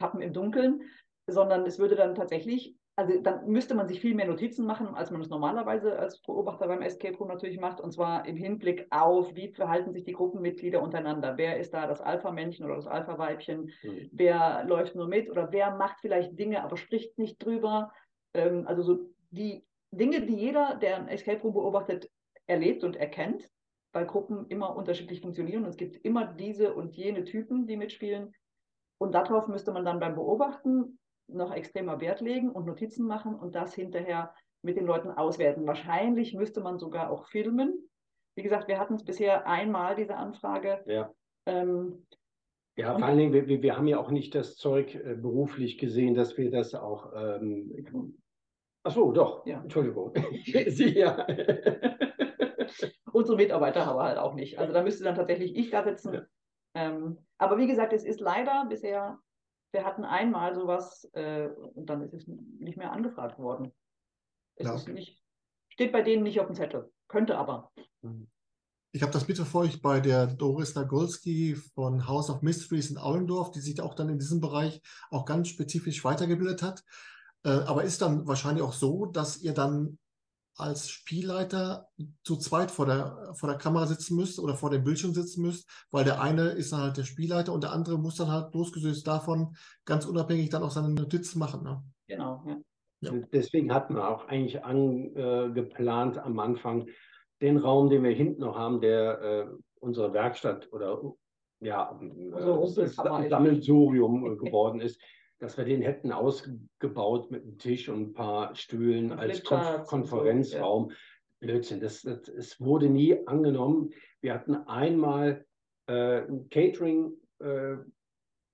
[0.00, 0.82] tappen im Dunkeln,
[1.28, 5.12] sondern es würde dann tatsächlich, also dann müsste man sich viel mehr Notizen machen, als
[5.12, 9.32] man es normalerweise als Beobachter beim Escape Room natürlich macht, und zwar im Hinblick auf,
[9.36, 14.08] wie verhalten sich die Gruppenmitglieder untereinander, wer ist da das Alpha-Männchen oder das Alpha-Weibchen, mhm.
[14.10, 17.92] wer läuft nur mit oder wer macht vielleicht Dinge, aber spricht nicht drüber.
[18.34, 18.98] Ähm, also so
[19.30, 22.10] die Dinge, die jeder, der ein Escape Room beobachtet,
[22.46, 23.48] erlebt und erkennt,
[23.92, 25.64] weil Gruppen immer unterschiedlich funktionieren.
[25.64, 28.32] Und es gibt immer diese und jene Typen, die mitspielen.
[28.98, 30.98] Und darauf müsste man dann beim Beobachten
[31.28, 35.66] noch extremer Wert legen und Notizen machen und das hinterher mit den Leuten auswerten.
[35.66, 37.88] Wahrscheinlich müsste man sogar auch filmen.
[38.36, 40.82] Wie gesagt, wir hatten es bisher einmal, diese Anfrage.
[40.86, 41.12] Ja.
[41.46, 42.06] Ähm,
[42.76, 46.14] ja, vor allen Dingen, wir, wir haben ja auch nicht das Zeug äh, beruflich gesehen,
[46.14, 48.16] dass wir das auch ähm,
[48.82, 49.46] Ach so, doch.
[49.46, 49.60] Ja.
[49.60, 50.14] Entschuldigung.
[50.68, 51.26] Sie, ja.
[53.12, 54.58] Unsere Mitarbeiter aber halt auch nicht.
[54.58, 56.14] Also da müsste dann tatsächlich ich da sitzen.
[56.14, 56.22] Ja.
[56.74, 59.18] Ähm, aber wie gesagt, es ist leider bisher,
[59.72, 63.72] wir hatten einmal sowas äh, und dann ist es nicht mehr angefragt worden.
[64.56, 64.74] Es ja.
[64.74, 65.20] ist nicht,
[65.68, 66.90] steht bei denen nicht auf dem Zettel.
[67.08, 67.72] Könnte aber.
[68.02, 68.28] Mhm.
[68.92, 73.60] Ich habe das mitverfolgt bei der Doris Nagolski von House of Mysteries in Aulendorf, die
[73.60, 76.82] sich auch dann in diesem Bereich auch ganz spezifisch weitergebildet hat.
[77.44, 79.98] Äh, aber ist dann wahrscheinlich auch so, dass ihr dann
[80.56, 81.88] als Spielleiter
[82.22, 85.68] zu zweit vor der, vor der Kamera sitzen müsst oder vor dem Bildschirm sitzen müsst,
[85.90, 89.06] weil der eine ist dann halt der Spielleiter und der andere muss dann halt losgelöst
[89.06, 91.62] davon ganz unabhängig dann auch seine Notizen machen.
[91.62, 91.82] Ne?
[92.08, 92.56] Genau, ja.
[93.02, 93.12] Ja.
[93.32, 96.86] Deswegen hatten wir auch eigentlich angeplant äh, am Anfang
[97.40, 99.46] den Raum, den wir hinten noch haben, der äh,
[99.80, 101.00] unsere Werkstatt oder
[101.60, 101.98] ja,
[102.32, 105.00] also, äh, Sammelsurium geworden ist,
[105.40, 110.90] dass wir den hätten ausgebaut mit einem Tisch und ein paar Stühlen als Konf Konferenzraum.
[110.90, 110.96] Ja.
[111.40, 113.90] Blödsinn, das, das, es wurde nie angenommen.
[114.20, 115.46] Wir hatten einmal
[115.86, 117.76] äh, ein Catering äh,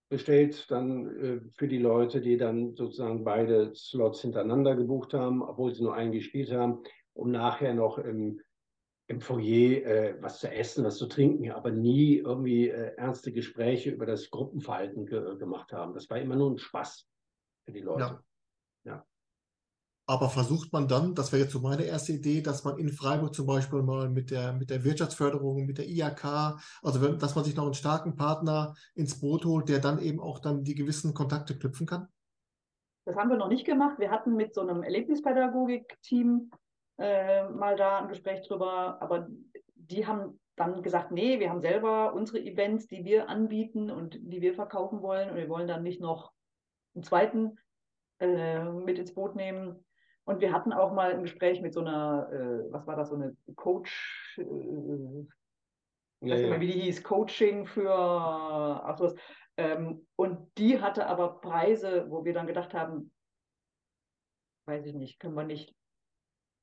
[0.08, 5.74] bestellt, dann äh, für die Leute, die dann sozusagen beide Slots hintereinander gebucht haben, obwohl
[5.74, 8.40] sie nur einen gespielt haben, um nachher noch im
[9.08, 13.90] im Foyer äh, was zu essen, was zu trinken, aber nie irgendwie äh, ernste Gespräche
[13.90, 15.94] über das Gruppenverhalten ge gemacht haben.
[15.94, 17.06] Das war immer nur ein Spaß
[17.64, 18.20] für die Leute.
[18.84, 18.92] Ja.
[18.92, 19.06] ja.
[20.08, 23.34] Aber versucht man dann, das wäre jetzt so meine erste Idee, dass man in Freiburg
[23.34, 26.24] zum Beispiel mal mit der, mit der Wirtschaftsförderung, mit der IAK,
[26.82, 30.20] also wenn, dass man sich noch einen starken Partner ins Boot holt, der dann eben
[30.20, 32.08] auch dann die gewissen Kontakte knüpfen kann?
[33.04, 34.00] Das haben wir noch nicht gemacht.
[34.00, 36.50] Wir hatten mit so einem Erlebnispädagogik-Team
[36.98, 39.28] äh, mal da ein Gespräch drüber, aber
[39.74, 44.40] die haben dann gesagt, nee, wir haben selber unsere Events, die wir anbieten und die
[44.40, 46.32] wir verkaufen wollen und wir wollen dann nicht noch
[46.94, 47.58] einen zweiten
[48.20, 49.84] äh, mit ins Boot nehmen.
[50.24, 53.14] Und wir hatten auch mal ein Gespräch mit so einer, äh, was war das, so
[53.14, 55.26] eine Coach, äh,
[56.22, 59.14] ich weiß nicht mehr, wie die hieß, Coaching für ach so,
[59.58, 63.12] ähm, und die hatte aber Preise, wo wir dann gedacht haben,
[64.66, 65.75] weiß ich nicht, können wir nicht.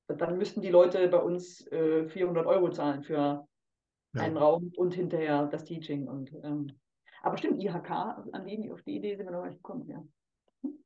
[0.07, 3.47] Dann müssten die Leute bei uns äh, 400 Euro zahlen für
[4.13, 4.21] ja.
[4.21, 6.07] einen Raum und hinterher das Teaching.
[6.07, 6.71] Und, ähm,
[7.21, 9.87] aber stimmt, IHK, an die, auf die Idee sind wir noch nicht gekommen.
[9.87, 10.03] Ja.
[10.61, 10.83] Hm.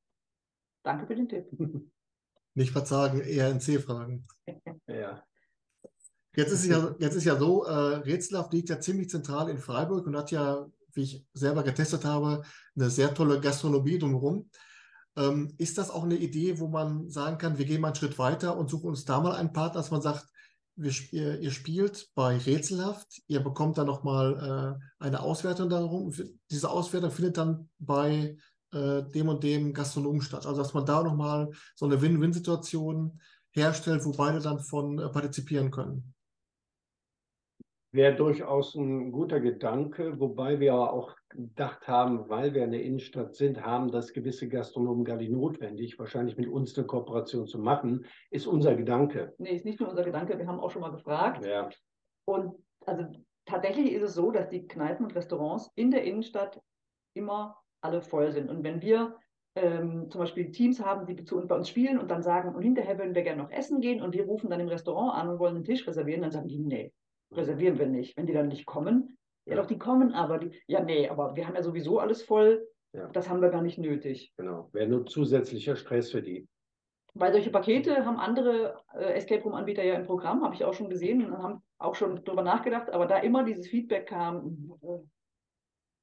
[0.84, 1.48] Danke für den Tipp.
[2.54, 4.26] Nicht verzagen, eher in C-Fragen.
[4.88, 5.24] ja.
[6.36, 10.08] Jetzt ist, ja, jetzt ist ja so, äh, Rätselhaft liegt ja ziemlich zentral in Freiburg
[10.08, 12.42] und hat ja, wie ich selber getestet habe,
[12.76, 14.50] eine sehr tolle Gastronomie drumherum.
[15.18, 18.20] Ähm, ist das auch eine Idee, wo man sagen kann, wir gehen mal einen Schritt
[18.20, 20.28] weiter und suchen uns da mal einen Partner, dass man sagt,
[20.76, 26.14] wir, ihr, ihr, spielt bei Rätselhaft, ihr bekommt dann nochmal äh, eine Auswertung darum.
[26.52, 28.38] Diese Auswertung findet dann bei
[28.72, 30.46] äh, dem und dem Gastronomen statt.
[30.46, 33.20] Also dass man da nochmal so eine Win-Win-Situation
[33.52, 36.14] herstellt, wo beide dann von äh, partizipieren können
[37.92, 43.36] wäre durchaus ein guter Gedanke, wobei wir auch gedacht haben, weil wir in der Innenstadt
[43.36, 48.06] sind, haben das gewisse Gastronomen gar nicht notwendig, wahrscheinlich mit uns eine Kooperation zu machen,
[48.30, 49.34] ist unser Gedanke.
[49.38, 51.46] Nee, ist nicht nur unser Gedanke, wir haben auch schon mal gefragt.
[51.46, 51.70] Ja.
[52.26, 53.06] Und also
[53.46, 56.62] tatsächlich ist es so, dass die Kneipen und Restaurants in der Innenstadt
[57.14, 58.50] immer alle voll sind.
[58.50, 59.16] Und wenn wir
[59.56, 62.98] ähm, zum Beispiel Teams haben, die zu, bei uns spielen und dann sagen, und hinterher
[62.98, 65.56] würden wir gerne noch essen gehen und wir rufen dann im Restaurant an und wollen
[65.56, 66.94] einen Tisch reservieren, dann sagen die, nee,
[67.32, 68.18] reservieren wir nicht.
[68.18, 70.40] Wenn die dann nicht kommen, ja, ja doch, die kommen aber.
[70.40, 72.68] Die, ja, nee, aber wir haben ja sowieso alles voll.
[72.94, 73.08] Ja.
[73.10, 74.34] Das haben wir gar nicht nötig.
[74.38, 76.48] Genau, wäre nur zusätzlicher Stress für die.
[77.14, 80.90] Weil solche Pakete haben andere äh, Escape Room-Anbieter ja im Programm, habe ich auch schon
[80.90, 85.00] gesehen und haben auch schon drüber nachgedacht, aber da immer dieses Feedback kam, äh,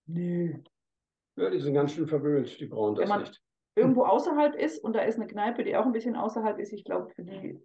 [0.07, 0.63] nee.
[1.37, 3.43] Ja, die sind ganz schön verwöhnt, die brauchen das Wenn man nicht.
[3.77, 6.85] irgendwo außerhalb ist und da ist eine Kneipe, die auch ein bisschen außerhalb ist, ich
[6.85, 7.61] glaube, für die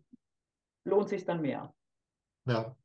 [0.86, 1.74] lohnt sich dann mehr.
[2.46, 2.76] Ja,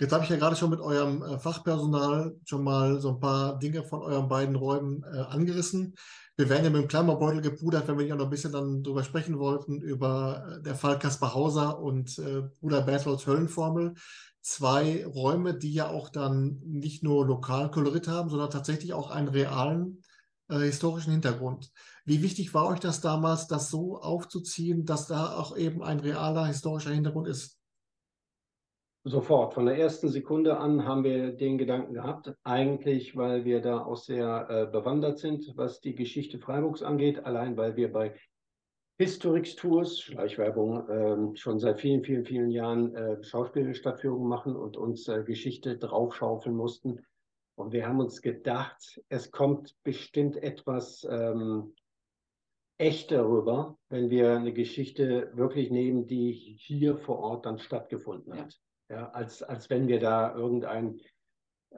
[0.00, 3.58] Jetzt habe ich ja gerade schon mit eurem äh, Fachpersonal schon mal so ein paar
[3.58, 5.94] Dinge von euren beiden Räumen äh, angerissen.
[6.36, 9.04] Wir werden ja mit dem Klammerbeutel gepudert, wenn wir ja noch ein bisschen dann drüber
[9.04, 13.94] sprechen wollten, über äh, der Fall Kaspar Hauser und äh, Bruder Bertholds Höllenformel.
[14.40, 19.28] Zwei Räume, die ja auch dann nicht nur lokal Kolorit haben, sondern tatsächlich auch einen
[19.28, 20.02] realen
[20.48, 21.70] äh, historischen Hintergrund.
[22.04, 26.46] Wie wichtig war euch das damals, das so aufzuziehen, dass da auch eben ein realer
[26.46, 27.60] historischer Hintergrund ist?
[29.06, 33.84] Sofort, von der ersten Sekunde an haben wir den Gedanken gehabt, eigentlich, weil wir da
[33.84, 38.14] auch sehr äh, bewandert sind, was die Geschichte Freiburgs angeht, allein weil wir bei
[38.96, 45.06] Historics Tours, Schleichwerbung, äh, schon seit vielen, vielen, vielen Jahren äh, Schauspielstadtführungen machen und uns
[45.06, 47.04] äh, Geschichte draufschaufeln mussten.
[47.56, 51.74] Und wir haben uns gedacht, es kommt bestimmt etwas ähm,
[52.78, 58.63] echter rüber, wenn wir eine Geschichte wirklich nehmen, die hier vor Ort dann stattgefunden hat
[58.90, 61.00] ja, als, als wenn wir da irgendein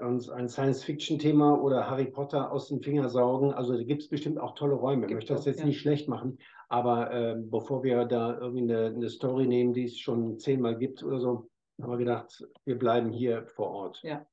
[0.00, 3.52] uns ein Science-Fiction-Thema oder Harry Potter aus den Finger saugen.
[3.52, 5.06] Also da gibt es bestimmt auch tolle Räume.
[5.06, 5.66] Ich möchte das jetzt ja.
[5.66, 6.38] nicht schlecht machen,
[6.68, 11.02] aber äh, bevor wir da irgendwie eine, eine, Story nehmen, die es schon zehnmal gibt
[11.02, 11.48] oder so,
[11.80, 14.00] haben wir gedacht, wir bleiben hier vor Ort.
[14.02, 14.26] Ja.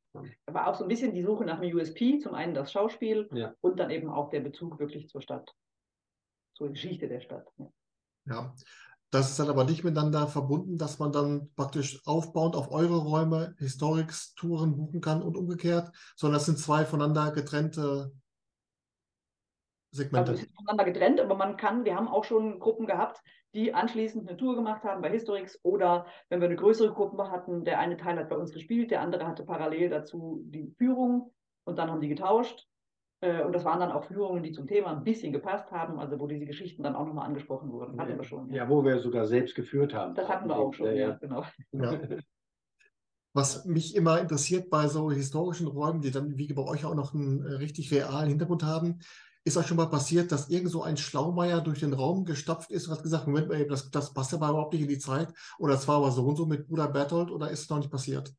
[0.46, 3.56] Aber auch so ein bisschen die Suche nach einem USP, zum einen das Schauspiel ja.
[3.62, 5.56] und dann eben auch der Bezug wirklich zur Stadt,
[6.56, 7.48] zur Geschichte der Stadt.
[7.58, 7.72] Ja.
[8.26, 8.54] ja.
[9.14, 13.54] Das ist dann aber nicht miteinander verbunden, dass man dann praktisch aufbauend auf eure Räume
[13.60, 18.12] Historics-Touren buchen kann und umgekehrt, sondern das sind zwei voneinander getrennte
[19.92, 20.32] Segmente.
[20.32, 23.22] Also voneinander getrennt, aber man kann, wir haben auch schon Gruppen gehabt,
[23.54, 27.66] die anschließend eine Tour gemacht haben bei Historics oder wenn wir eine größere Gruppe hatten,
[27.66, 31.32] der eine Teil hat bei uns gespielt, der andere hatte parallel dazu die Führung
[31.66, 32.68] und dann haben die getauscht.
[33.24, 36.20] Äh, und das waren dann auch Führungen, die zum Thema ein bisschen gepasst haben, also
[36.20, 37.98] wo diese Geschichten dann auch nochmal angesprochen wurden.
[37.98, 38.50] Hatten wir schon.
[38.50, 38.64] Ja.
[38.64, 38.70] ja.
[38.70, 40.14] wo wir sogar selbst geführt haben.
[40.14, 41.12] Das hatten wir auch schon, ja, ja.
[41.22, 41.46] genau.
[41.72, 42.02] Ja.
[43.36, 47.14] Was mich immer interessiert bei so historischen Räumen, die dann wie bei euch auch noch
[47.14, 49.00] einen äh, richtig realen Hintergrund haben,
[49.46, 52.88] ist euch schon mal passiert, dass irgend so ein Schlaumeier durch den Raum gestapft ist
[52.88, 55.76] und hat gesagt, Moment mal, das, das passt aber überhaupt nicht in die Zeit oder
[55.76, 58.34] es war aber so und so mit Bruder Berthold oder ist es noch nicht passiert?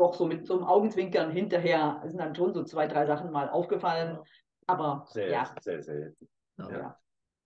[0.00, 3.48] Doch so mit so einem Augenzwinkern hinterher sind dann schon so zwei, drei Sachen mal
[3.48, 4.18] aufgefallen.
[4.66, 5.54] Aber sehr, ja.
[5.60, 6.12] sehr, sehr.
[6.58, 6.70] Ja.
[6.70, 6.96] Ja.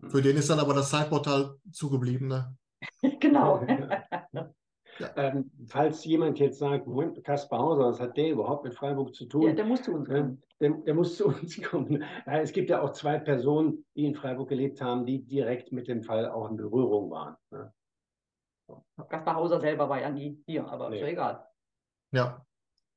[0.09, 2.57] Für den ist dann aber das Zeitportal zugeblieben, ne?
[3.21, 3.65] genau.
[5.01, 5.11] Ja.
[5.17, 9.27] Ähm, falls jemand jetzt sagt, Moment, Kaspar Hauser, was hat der überhaupt mit Freiburg zu
[9.27, 9.43] tun?
[9.43, 10.41] Ja, der muss zu uns kommen.
[10.61, 12.05] Der, der muss zu uns kommen.
[12.27, 16.05] Es gibt ja auch zwei Personen, die in Freiburg gelebt haben, die direkt mit dem
[16.05, 17.35] Fall auch in Berührung waren.
[17.51, 17.73] Ne?
[19.09, 20.97] Kaspar Hauser selber war ja nie hier, aber nee.
[20.97, 21.47] ist ja egal.
[22.15, 22.45] Ja.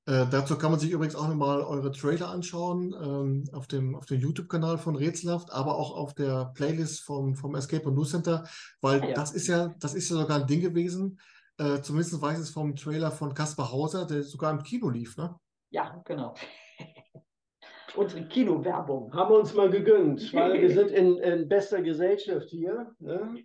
[0.06, 4.06] Äh, dazu kann man sich übrigens auch nochmal eure Trailer anschauen ähm, auf dem, auf
[4.06, 8.48] dem YouTube-Kanal von Rätselhaft, aber auch auf der Playlist vom, vom Escape und News Center,
[8.80, 9.14] weil ah, ja.
[9.14, 11.20] das ist ja, das ist ja sogar ein Ding gewesen.
[11.58, 15.18] Äh, zumindest weiß ich es vom Trailer von Kaspar Hauser, der sogar im Kino lief,
[15.18, 15.36] ne?
[15.72, 16.36] Ja, genau.
[17.96, 19.12] Unsere Kinowerbung.
[19.12, 22.94] Haben wir uns mal gegönnt, weil wir sind in, in bester Gesellschaft hier.
[23.00, 23.44] Ne?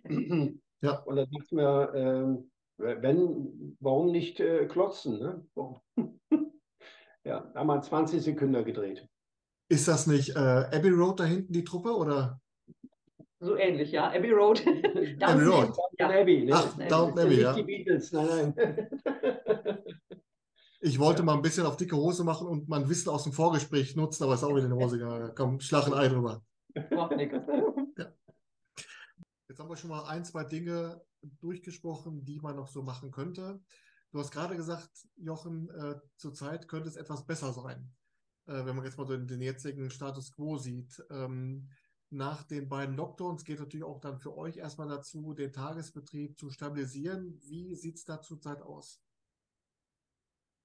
[0.81, 0.99] Ja.
[0.99, 2.51] Und da dachten wir, ähm,
[2.83, 5.19] wenn, warum nicht äh, klotzen?
[5.19, 5.45] Ne?
[7.25, 9.07] ja, haben wir 20 Sekunden gedreht.
[9.69, 11.95] Ist das nicht äh, Abbey Road da hinten, die Truppe?
[11.95, 12.39] Oder?
[13.39, 14.09] So ähnlich, ja.
[14.11, 14.61] Abbey Road.
[15.21, 15.75] Abbey Road.
[15.99, 16.09] Ja.
[16.09, 16.51] Abbey, ne?
[16.53, 17.53] Ach, Downton Abbey, nicht ja.
[17.53, 18.89] die Beatles, nein, nein.
[20.85, 21.25] Ich wollte Ja.
[21.25, 24.33] mal ein bisschen auf dicke Hose machen und mein Wissen aus dem Vorgespräch nutzen, aber
[24.33, 25.31] ist auch wieder in die Hose gegangen.
[25.33, 26.43] Komm, schlag ein Ei drüber.
[26.91, 27.37] Macht nichts.
[29.53, 33.61] Jetzt haben wir schon mal ein, zwei Dinge durchgesprochen, die man noch so machen könnte.
[34.11, 37.93] Du hast gerade gesagt, Jochen, äh, zurzeit könnte es etwas besser sein,
[38.47, 41.05] äh, wenn man jetzt mal so den, den jetzigen Status quo sieht.
[41.11, 41.69] Ähm,
[42.09, 46.49] nach den beiden Lockdowns geht natürlich auch dann für euch erstmal dazu, den Tagesbetrieb zu
[46.49, 47.39] stabilisieren.
[47.43, 49.03] Wie sieht es da zurzeit aus?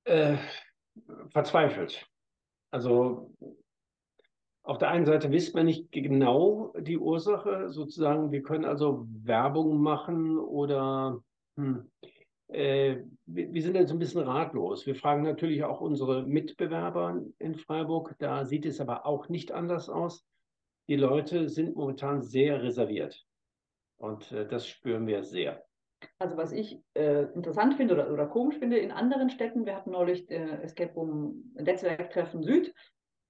[0.05, 0.39] äh,
[1.31, 2.07] verzweifelt.
[2.71, 3.35] Also
[4.69, 9.81] auf der einen Seite wissen wir nicht genau die Ursache, sozusagen, wir können also Werbung
[9.81, 11.23] machen oder
[11.57, 11.91] hm,
[12.49, 14.85] äh, wir, sind jetzt ein bisschen ratlos.
[14.85, 19.89] Wir fragen natürlich auch unsere Mitbewerber in Freiburg, da sieht es aber auch nicht anders
[19.89, 20.27] aus.
[20.87, 23.25] Die Leute sind momentan sehr reserviert
[23.97, 25.65] und äh, das spüren wir sehr.
[26.19, 29.93] Also was ich äh, interessant finde oder, oder komisch finde, in anderen Städten, wir hatten
[29.93, 32.75] neulich äh, Escape Room Netzwerktreffen Süd,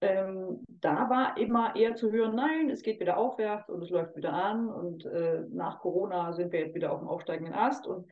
[0.00, 4.16] ähm, da war immer eher zu hören, nein, es geht wieder aufwärts und es läuft
[4.16, 8.08] wieder an und äh, nach Corona sind wir jetzt wieder auf dem aufsteigenden Ast und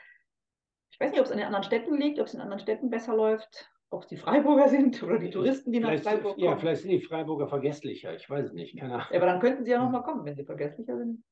[0.91, 2.91] ich weiß nicht, ob es an den anderen Städten liegt, ob es in anderen Städten
[2.91, 6.45] besser läuft, ob es die Freiburger sind oder die Touristen, die nach Vielleicht, Freiburg kommen.
[6.45, 9.07] ja, vielleicht sind die Freiburger vergesslicher, ich weiß es nicht, keine Ahnung.
[9.11, 11.23] Ja, aber dann könnten sie ja nochmal kommen, wenn sie vergesslicher sind.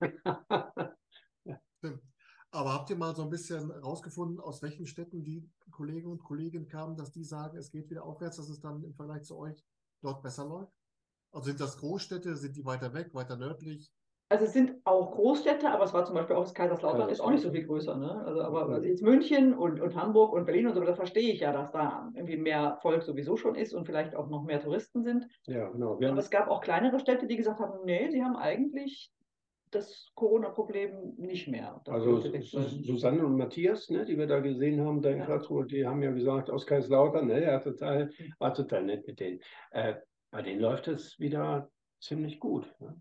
[1.78, 2.02] Stimmt.
[2.52, 6.66] Aber habt ihr mal so ein bisschen rausgefunden, aus welchen Städten die Kollegen und Kolleginnen
[6.66, 9.64] kamen, dass die sagen, es geht wieder aufwärts, dass es dann im Vergleich zu euch
[10.02, 10.72] dort besser läuft?
[11.32, 13.90] Also sind das Großstädte, sind die weiter weg, weiter nördlich?
[14.32, 17.32] Also es sind auch Großstädte, aber es war zum Beispiel auch das Kaiserslautern, ist auch
[17.32, 17.96] nicht so viel größer.
[17.96, 18.22] Ne?
[18.24, 21.40] Also, aber also jetzt München und, und Hamburg und Berlin und so, da verstehe ich
[21.40, 25.02] ja, dass da irgendwie mehr Volk sowieso schon ist und vielleicht auch noch mehr Touristen
[25.02, 25.26] sind.
[25.46, 25.94] Ja, genau.
[25.94, 29.12] Aber es gab auch kleinere Städte, die gesagt haben, nee, sie haben eigentlich
[29.70, 31.80] das Corona-Problem nicht mehr.
[31.86, 32.20] also.
[32.82, 35.26] Susanne und Matthias, ne, die wir da gesehen haben, da in Ja.
[35.26, 39.40] Karlsruhe, die haben ja gesagt, aus Kaiserslautern, ne, ja, total, war total nett mit denen.
[39.70, 39.96] Äh,
[40.30, 42.72] bei denen läuft es wieder ziemlich gut.
[42.80, 43.00] Ne?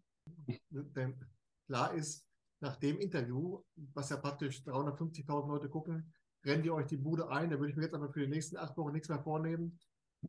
[1.68, 2.28] Klar ist,
[2.62, 3.62] nach dem Interview,
[3.94, 6.14] was ja praktisch 350.000 Leute gucken,
[6.46, 7.50] rennt ihr euch die Bude ein.
[7.50, 9.80] Da würde ich mir jetzt aber für die nächsten acht Wochen nichts mehr vornehmen.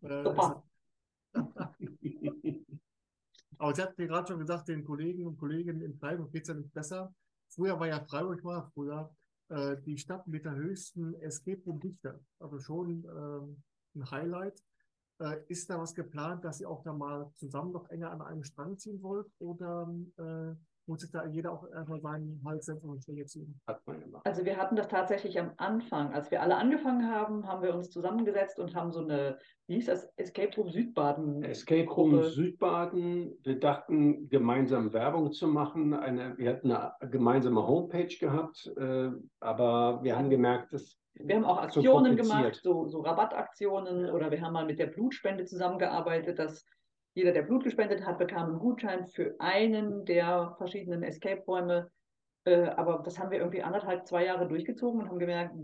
[0.03, 0.63] Äh, Super.
[3.61, 6.55] Aber ich hatte gerade schon gesagt, den Kollegen und Kolleginnen in Freiburg geht es ja
[6.55, 7.15] nicht besser.
[7.51, 9.15] Früher war ja Freiburg war früher
[9.51, 12.19] äh, die Stadt mit der höchsten Escape Room Dichte.
[12.39, 13.63] Also schon ähm,
[13.95, 14.63] ein Highlight.
[15.19, 18.45] Äh, ist da was geplant, dass ihr auch da mal zusammen noch enger an einem
[18.45, 19.27] Strang ziehen wollt?
[19.41, 20.55] Oder äh,
[20.87, 23.61] muss sich da jeder auch erstmal seinen Hals setzen und Schläge ziehen?
[23.67, 24.27] Hat man gemacht.
[24.27, 26.13] Also wir hatten das tatsächlich am Anfang.
[26.13, 29.87] Als wir alle angefangen haben, haben wir uns zusammengesetzt und haben so eine, wie hieß
[29.87, 31.43] das, Escape Room Südbaden.
[31.45, 32.25] Escape Room Gruppe.
[32.31, 35.95] Südbaden, wir dachten, gemeinsam Werbung zu machen.
[35.95, 41.45] Eine, wir hatten eine gemeinsame Homepage gehabt, äh, aber wir haben gemerkt, dass Wir haben
[41.45, 42.39] auch So Aktionen kompliziert.
[42.39, 46.65] gemacht, so, so Rabattaktionen oder wir haben mal mit der Blutspende zusammengearbeitet, dass
[47.21, 51.91] jeder, der Blut gespendet hat, bekam einen Gutschein für einen der verschiedenen Escape-Räume.
[52.45, 55.55] Äh, aber das haben wir irgendwie anderthalb, zwei Jahre durchgezogen und haben gemerkt,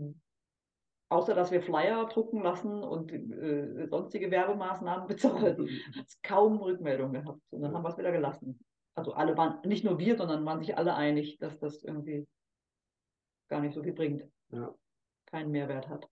[1.09, 7.13] außer dass wir Flyer drucken lassen und äh, sonstige Werbemaßnahmen bezahlen, hat es kaum Rückmeldung
[7.13, 7.41] gehabt.
[7.49, 8.59] Und dann haben wir es wieder gelassen.
[8.93, 12.27] Also alle waren, nicht nur wir, sondern waren sich alle einig, dass das irgendwie
[13.47, 14.73] gar nicht so viel bringt, ja,
[15.25, 16.07] keinen Mehrwert hat.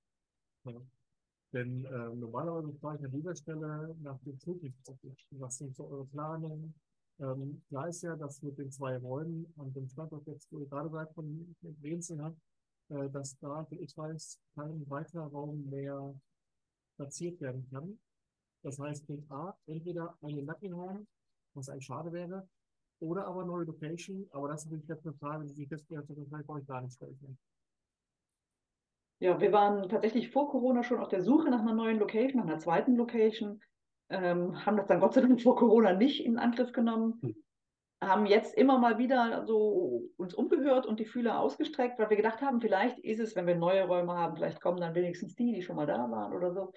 [1.55, 5.39] Denn äh, normalerweise frage ich an dieser Stelle nach den Zukunftsaussichten.
[5.39, 6.75] Was sind so eure Planungen?
[7.17, 10.67] Ähm, klar ist ja, dass mit den zwei Räumen an dem Standort jetzt, wo ihr
[10.67, 12.37] gerade seid, von Brezen habt,
[12.89, 16.13] äh, dass da, wie ich weiß, kein weiterer Raum mehr
[16.97, 17.97] platziert werden kann.
[18.61, 21.07] Das heißt, Punkt A, entweder eine Nackenraum,
[21.53, 22.45] was eigentlich schade wäre,
[22.99, 24.27] oder aber neue Location.
[24.31, 26.95] Aber das ist natürlich jetzt eine Frage, die sich jetzt vielleicht bei euch gar nicht
[26.95, 27.15] stellt.
[29.19, 32.49] Ja, wir waren tatsächlich vor Corona schon auf der Suche nach einer neuen Location, nach
[32.49, 33.61] einer zweiten Location,
[34.09, 37.35] ähm, haben das dann Gott sei Dank vor Corona nicht in Angriff genommen, Hm.
[38.03, 42.41] haben jetzt immer mal wieder so uns umgehört und die Fühler ausgestreckt, weil wir gedacht
[42.41, 45.61] haben, vielleicht ist es, wenn wir neue Räume haben, vielleicht kommen dann wenigstens die, die
[45.61, 46.73] schon mal da waren oder so.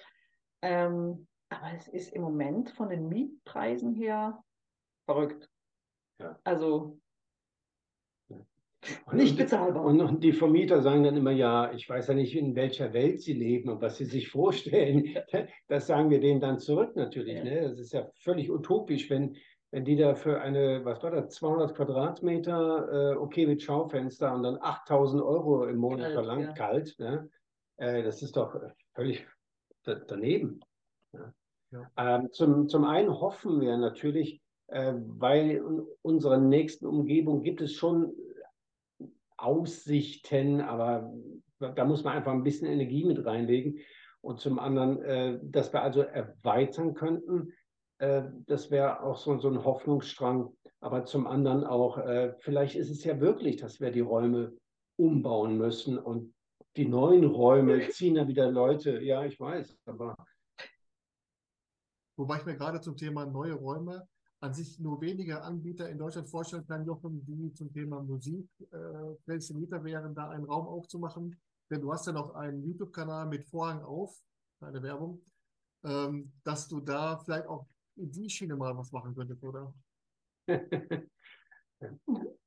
[0.63, 4.43] Ähm, aber es ist im Moment von den Mietpreisen her
[5.07, 5.51] verrückt.
[6.21, 6.39] Ja.
[6.45, 6.99] Also
[9.13, 9.85] Nicht bezahlbar.
[9.85, 13.21] Und, und, die Vermieter sagen dann immer, ja, ich weiß ja nicht, in welcher Welt
[13.21, 15.17] sie leben und was sie sich vorstellen.
[15.69, 17.37] Das sagen wir denen dann zurück natürlich.
[17.37, 17.45] Ja.
[17.45, 17.63] Ne?
[17.63, 19.37] Das ist ja völlig utopisch, wenn,
[19.71, 24.43] wenn die da für eine, was war das, 200 Quadratmeter, äh, okay mit Schaufenster und
[24.45, 26.53] dann 8000 Euro im Monat kalt, verlangt, ja.
[26.53, 26.99] kalt.
[26.99, 27.31] Ne?
[27.77, 28.59] Äh, das ist doch
[28.95, 29.27] völlig
[29.85, 30.61] daneben.
[31.71, 31.91] Ja.
[31.97, 37.75] Ähm, zum, zum einen hoffen wir natürlich, äh, weil in unserer nächsten Umgebung gibt es
[37.75, 38.15] schon
[39.39, 41.13] Aussichten, aber
[41.59, 43.79] da muss man einfach ein bisschen Energie mit reinlegen.
[44.21, 47.53] Und zum anderen, äh, dass wir also erweitern könnten,
[47.99, 50.53] äh, das wäre auch so, so ein Hoffnungsstrang.
[50.81, 54.57] Aber zum anderen auch, äh, vielleicht ist es ja wirklich, dass wir die Räume
[54.97, 56.35] umbauen müssen und
[56.77, 59.01] die neuen Räume ziehen ja wieder Leute.
[59.03, 60.17] Ja, ich weiß, aber.
[62.17, 64.09] Wobei ich mir gerade zum Thema neue Räume
[64.41, 69.15] an sich nur wenige Anbieter in Deutschland vorstellen kann, Jochen, die zum Thema Musik äh,
[69.25, 71.37] prädestiniert wären, da einen Raum aufzumachen.
[71.71, 74.17] Denn du hast ja noch einen YouTube-Kanal mit Vorhang auf,
[74.61, 75.21] keine Werbung,
[75.85, 77.67] ähm, dass du da vielleicht auch
[77.97, 79.75] in die Schiene mal was machen könntest, oder?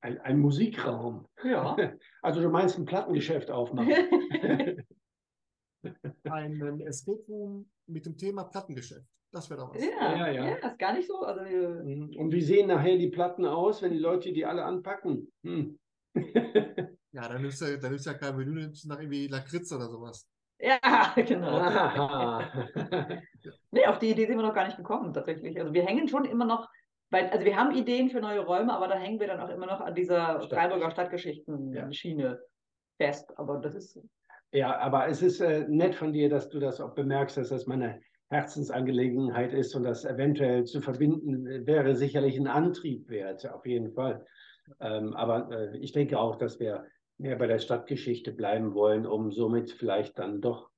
[0.01, 1.27] ein, ein Musikraum.
[1.43, 1.75] Ja.
[2.23, 3.91] Also du meinst ein Plattengeschäft aufmachen.
[6.23, 9.07] ein Escape Room mit dem Thema Plattengeschäft.
[9.31, 9.83] Das wäre doch was.
[9.83, 10.45] Ja, ja, ja.
[10.49, 11.19] ja, ist gar nicht so.
[11.21, 12.13] Also, mhm.
[12.17, 15.31] Und wie sehen nachher die Platten aus, wenn die Leute die alle anpacken?
[15.43, 15.79] Hm.
[16.15, 20.27] ja, dann ist ja, dann ist ja kein Menü nach irgendwie Lakritz oder sowas.
[20.59, 20.79] Ja,
[21.15, 22.41] genau.
[23.71, 25.59] nee, auf die Idee sind wir noch gar nicht gekommen, tatsächlich.
[25.59, 26.69] Also wir hängen schon immer noch,
[27.09, 29.65] weil, also wir haben Ideen für neue Räume, aber da hängen wir dann auch immer
[29.65, 30.59] noch an dieser Stadt.
[30.59, 32.37] Freiburger Stadtgeschichten-Schiene ja.
[32.97, 33.31] fest.
[33.37, 33.99] Aber das ist.
[34.51, 37.65] Ja, aber es ist äh, nett von dir, dass du das auch bemerkst, dass das
[37.67, 38.01] meine
[38.31, 44.25] Herzensangelegenheit ist und das eventuell zu verbinden, wäre sicherlich ein Antrieb wert, auf jeden Fall.
[44.79, 46.85] Ähm, aber äh, ich denke auch, dass wir
[47.17, 50.71] mehr bei der Stadtgeschichte bleiben wollen, um somit vielleicht dann doch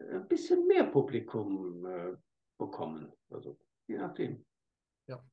[0.00, 2.16] ein bisschen mehr Publikum äh,
[2.58, 3.12] bekommen.
[3.30, 3.56] Also
[3.86, 4.44] je nachdem.
[5.06, 5.24] Ja.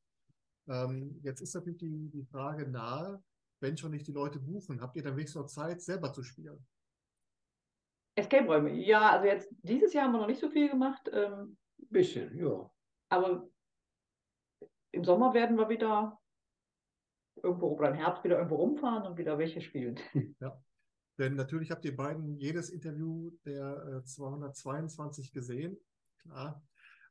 [0.68, 3.24] Ähm, jetzt ist natürlich die, die Frage nahe,
[3.60, 6.64] wenn schon nicht die Leute buchen, habt ihr dann wenigstens noch Zeit, selber zu spielen?
[8.20, 11.09] Escape-Räume, ja, also jetzt dieses Jahr haben wir noch nicht so viel gemacht.
[11.11, 12.70] Ähm, Bisschen, ja.
[13.09, 13.49] Aber
[14.91, 16.20] im Sommer werden wir wieder
[17.41, 19.99] irgendwo oder im Herbst wieder irgendwo rumfahren und wieder welche spielen.
[20.39, 20.61] Ja.
[21.17, 25.78] Denn natürlich habt ihr beiden jedes Interview der äh, 222 gesehen.
[26.22, 26.63] Klar.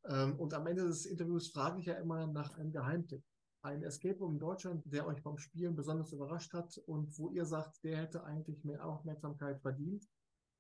[0.08, 3.22] Ähm, und am Ende des Interviews frage ich ja immer nach einem Geheimtipp.
[3.60, 7.44] Ein Escape Room in Deutschland, der euch beim Spielen besonders überrascht hat und wo ihr
[7.44, 10.08] sagt, der hätte eigentlich mehr Aufmerksamkeit verdient.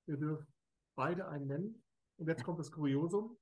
[0.08, 0.48] Ihr dürft
[0.96, 1.82] beide einen nennen.
[2.16, 3.36] Und jetzt kommt das Kuriosum.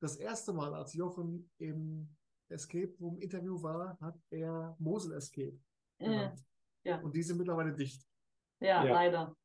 [0.00, 2.08] Das erste Mal, als Jochen im
[2.48, 5.58] Escape Room Interview war, hat er Mosel Escape.
[5.98, 6.30] Äh,
[6.84, 7.00] ja.
[7.00, 8.02] Und die sind mittlerweile dicht.
[8.60, 9.36] Ja, ja, leider.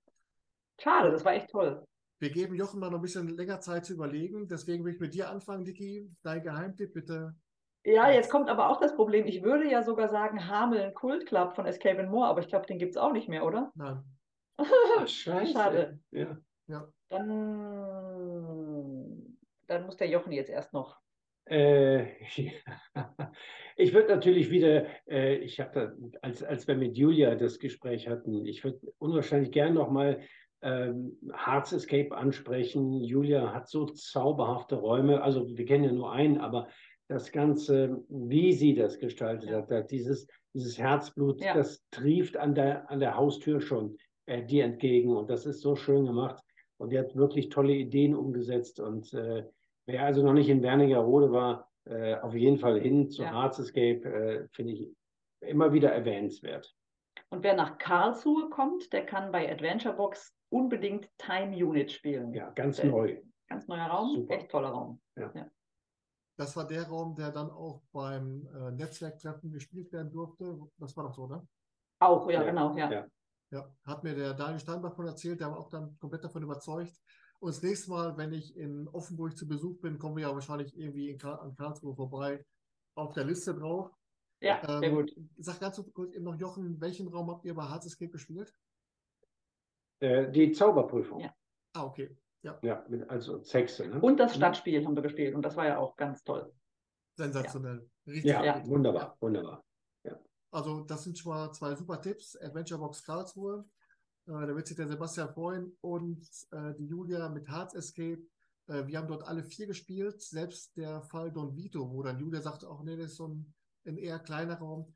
[0.80, 1.86] Schade, das war echt toll.
[2.20, 4.48] Wir geben Jochen mal noch ein bisschen länger Zeit zu überlegen.
[4.48, 6.10] Deswegen will ich mit dir anfangen, Dicky.
[6.24, 7.36] Dein Geheimtipp bitte.
[7.86, 9.26] Ja, jetzt kommt aber auch das Problem.
[9.26, 12.66] Ich würde ja sogar sagen Hameln Kult Club von Escape and More, aber ich glaube,
[12.66, 13.72] den gibt es auch nicht mehr, oder?
[13.76, 14.04] Nein.
[14.58, 15.52] Ach, scheiße.
[15.52, 16.00] Schade.
[16.12, 16.38] Ja.
[16.74, 16.88] Ja.
[17.10, 17.28] Dann,
[19.68, 20.98] dann muss der Jochen jetzt erst noch.
[21.46, 22.08] Äh,
[23.78, 28.46] ich würde natürlich wieder, äh, ich habe als, als wir mit Julia das Gespräch hatten,
[28.48, 30.22] ich würde unwahrscheinlich gern nochmal
[30.64, 33.04] ähm, Hearts Escape ansprechen.
[33.04, 36.70] Julia hat so zauberhafte Räume, also wir kennen ja nur einen, aber
[37.08, 39.68] das Ganze, wie sie das gestaltet ja.
[39.68, 41.54] hat, dieses, dieses Herzblut, ja.
[41.54, 45.76] das trieft an der, an der Haustür schon äh, dir entgegen und das ist so
[45.76, 46.43] schön gemacht.
[46.84, 48.82] Und die hat wirklich tolle Ideen umgesetzt.
[48.82, 49.46] Und äh,
[49.86, 53.32] wer also noch nicht in Wernigerode war, äh, auf jeden Fall hin zu ja.
[53.32, 54.90] Hearts Escape, äh, finde ich
[55.40, 56.76] immer wieder erwähnenswert.
[57.30, 62.34] Und wer nach Karlsruhe kommt, der kann bei Adventure Box unbedingt Time Unit spielen.
[62.34, 63.22] Ja, ganz der, neu.
[63.48, 64.34] Ganz neuer Raum, Super.
[64.34, 65.00] echt toller Raum.
[65.16, 65.32] Ja.
[65.34, 65.50] ja.
[66.38, 70.60] Das war der Raum, der dann auch beim äh, Netzwerktreffen gespielt werden durfte.
[70.80, 71.48] Das war doch so, ne?
[72.00, 72.44] Auch, ja, ja.
[72.44, 72.92] genau, ja.
[72.92, 73.08] ja.
[73.54, 76.99] Ja, hat mir der Daniel Steinbach von erzählt, der war auch dann komplett davon überzeugt.
[77.39, 80.76] Und das nächste Mal, wenn ich in Offenburg zu Besuch bin, kommen wir ja wahrscheinlich
[80.76, 82.43] irgendwie Karl an Karlsruhe vorbei.
[82.95, 83.91] Auf der Liste drauf.
[84.41, 85.16] Ja, ähm, sehr gut.
[85.38, 88.51] Sag ganz kurz eben noch, Jochen, welchen Raum habt ihr bei Escape gespielt?
[89.99, 91.20] Äh, die Zauberprüfung.
[91.20, 91.36] Ja.
[91.74, 92.18] Ah, okay.
[92.41, 93.88] Ja, ja mit, also Sexe.
[93.88, 94.01] Ne?
[94.01, 96.51] Und das Stadtspiel haben wir gespielt und das war ja auch ganz toll.
[97.18, 97.88] Sensationell.
[98.06, 99.64] Ja, Richtig ja wunderbar, wunderbar.
[100.54, 102.36] Also das sind schon mal zwei super Tipps.
[102.38, 103.66] Adventure Box Karlsruhe,
[104.28, 108.22] äh, da wird sich der Sebastian freuen und äh, die Julia mit Hearts Escape.
[108.68, 112.41] Äh, wir haben dort alle vier gespielt, selbst der Fall Don Vito, wo dann Julia
[112.41, 113.54] sagte, auch nee, das ist so ein,
[113.86, 114.95] ein eher kleiner Raum.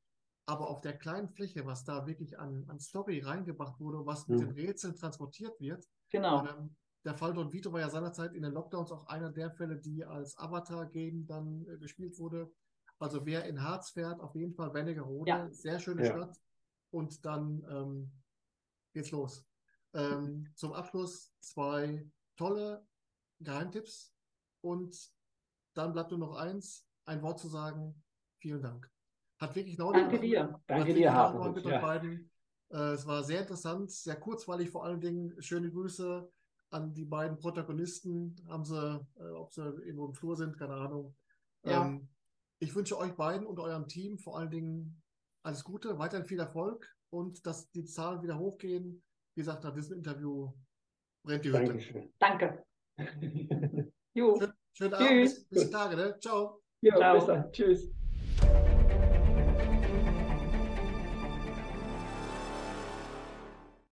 [0.50, 4.40] aber auf der kleinen Fläche, was da wirklich an, an Story reingebracht wurde, was mit
[4.40, 4.40] Mhm.
[4.40, 5.86] den Rätseln transportiert wird.
[6.10, 6.46] Genau.
[6.46, 9.78] Ähm, der Fall Don Vito war ja seinerzeit in den Lockdowns auch einer der Fälle,
[9.78, 12.50] die als Avatar-Game dann äh, gespielt wurde.
[13.00, 15.50] Also wer in Harz fährt, auf jeden Fall Wernigerode, Ja.
[15.52, 16.12] sehr schöne Ja.
[16.12, 16.42] Stadt.
[16.92, 18.12] Und dann ähm,
[18.94, 19.46] geht's los.
[19.94, 22.86] Ähm, zum Abschluss zwei tolle
[23.40, 24.14] Geheimtipps.
[24.62, 24.98] Und
[25.76, 28.04] dann bleibt nur noch eins, ein Wort zu sagen.
[28.40, 28.90] Vielen Dank.
[29.40, 30.60] Hat wirklich Laune Danke dir.
[30.66, 31.56] Danke dir, Hartmut.
[31.56, 31.80] mit Ja.
[31.80, 32.32] beiden.
[32.70, 35.40] Äh, es war sehr interessant, sehr kurzweilig vor allen Dingen.
[35.42, 36.30] Schöne Grüße
[36.72, 38.36] an die beiden Protagonisten.
[38.48, 41.16] Haben sie, äh, ob sie irgendwo im Flur sind, keine Ahnung.
[41.64, 41.86] Ja.
[41.86, 42.10] Ähm,
[42.60, 45.02] ich wünsche euch beiden und eurem Team vor allen Dingen
[45.44, 49.04] alles Gute, weiterhin viel Erfolg und dass die Zahlen wieder hochgehen.
[49.36, 50.52] Wie gesagt, nach diesem Interview
[51.24, 51.66] brennt die Hütte.
[51.66, 52.14] Dankeschön.
[52.20, 52.66] Danke.
[54.14, 54.42] Jo.
[54.74, 56.20] Schönen Abend, bis, bis die Tage, ne?
[56.20, 56.64] Ciao.
[56.82, 57.16] Ja, Ciao.
[57.18, 57.52] bis dann.
[57.52, 57.97] Tschüss.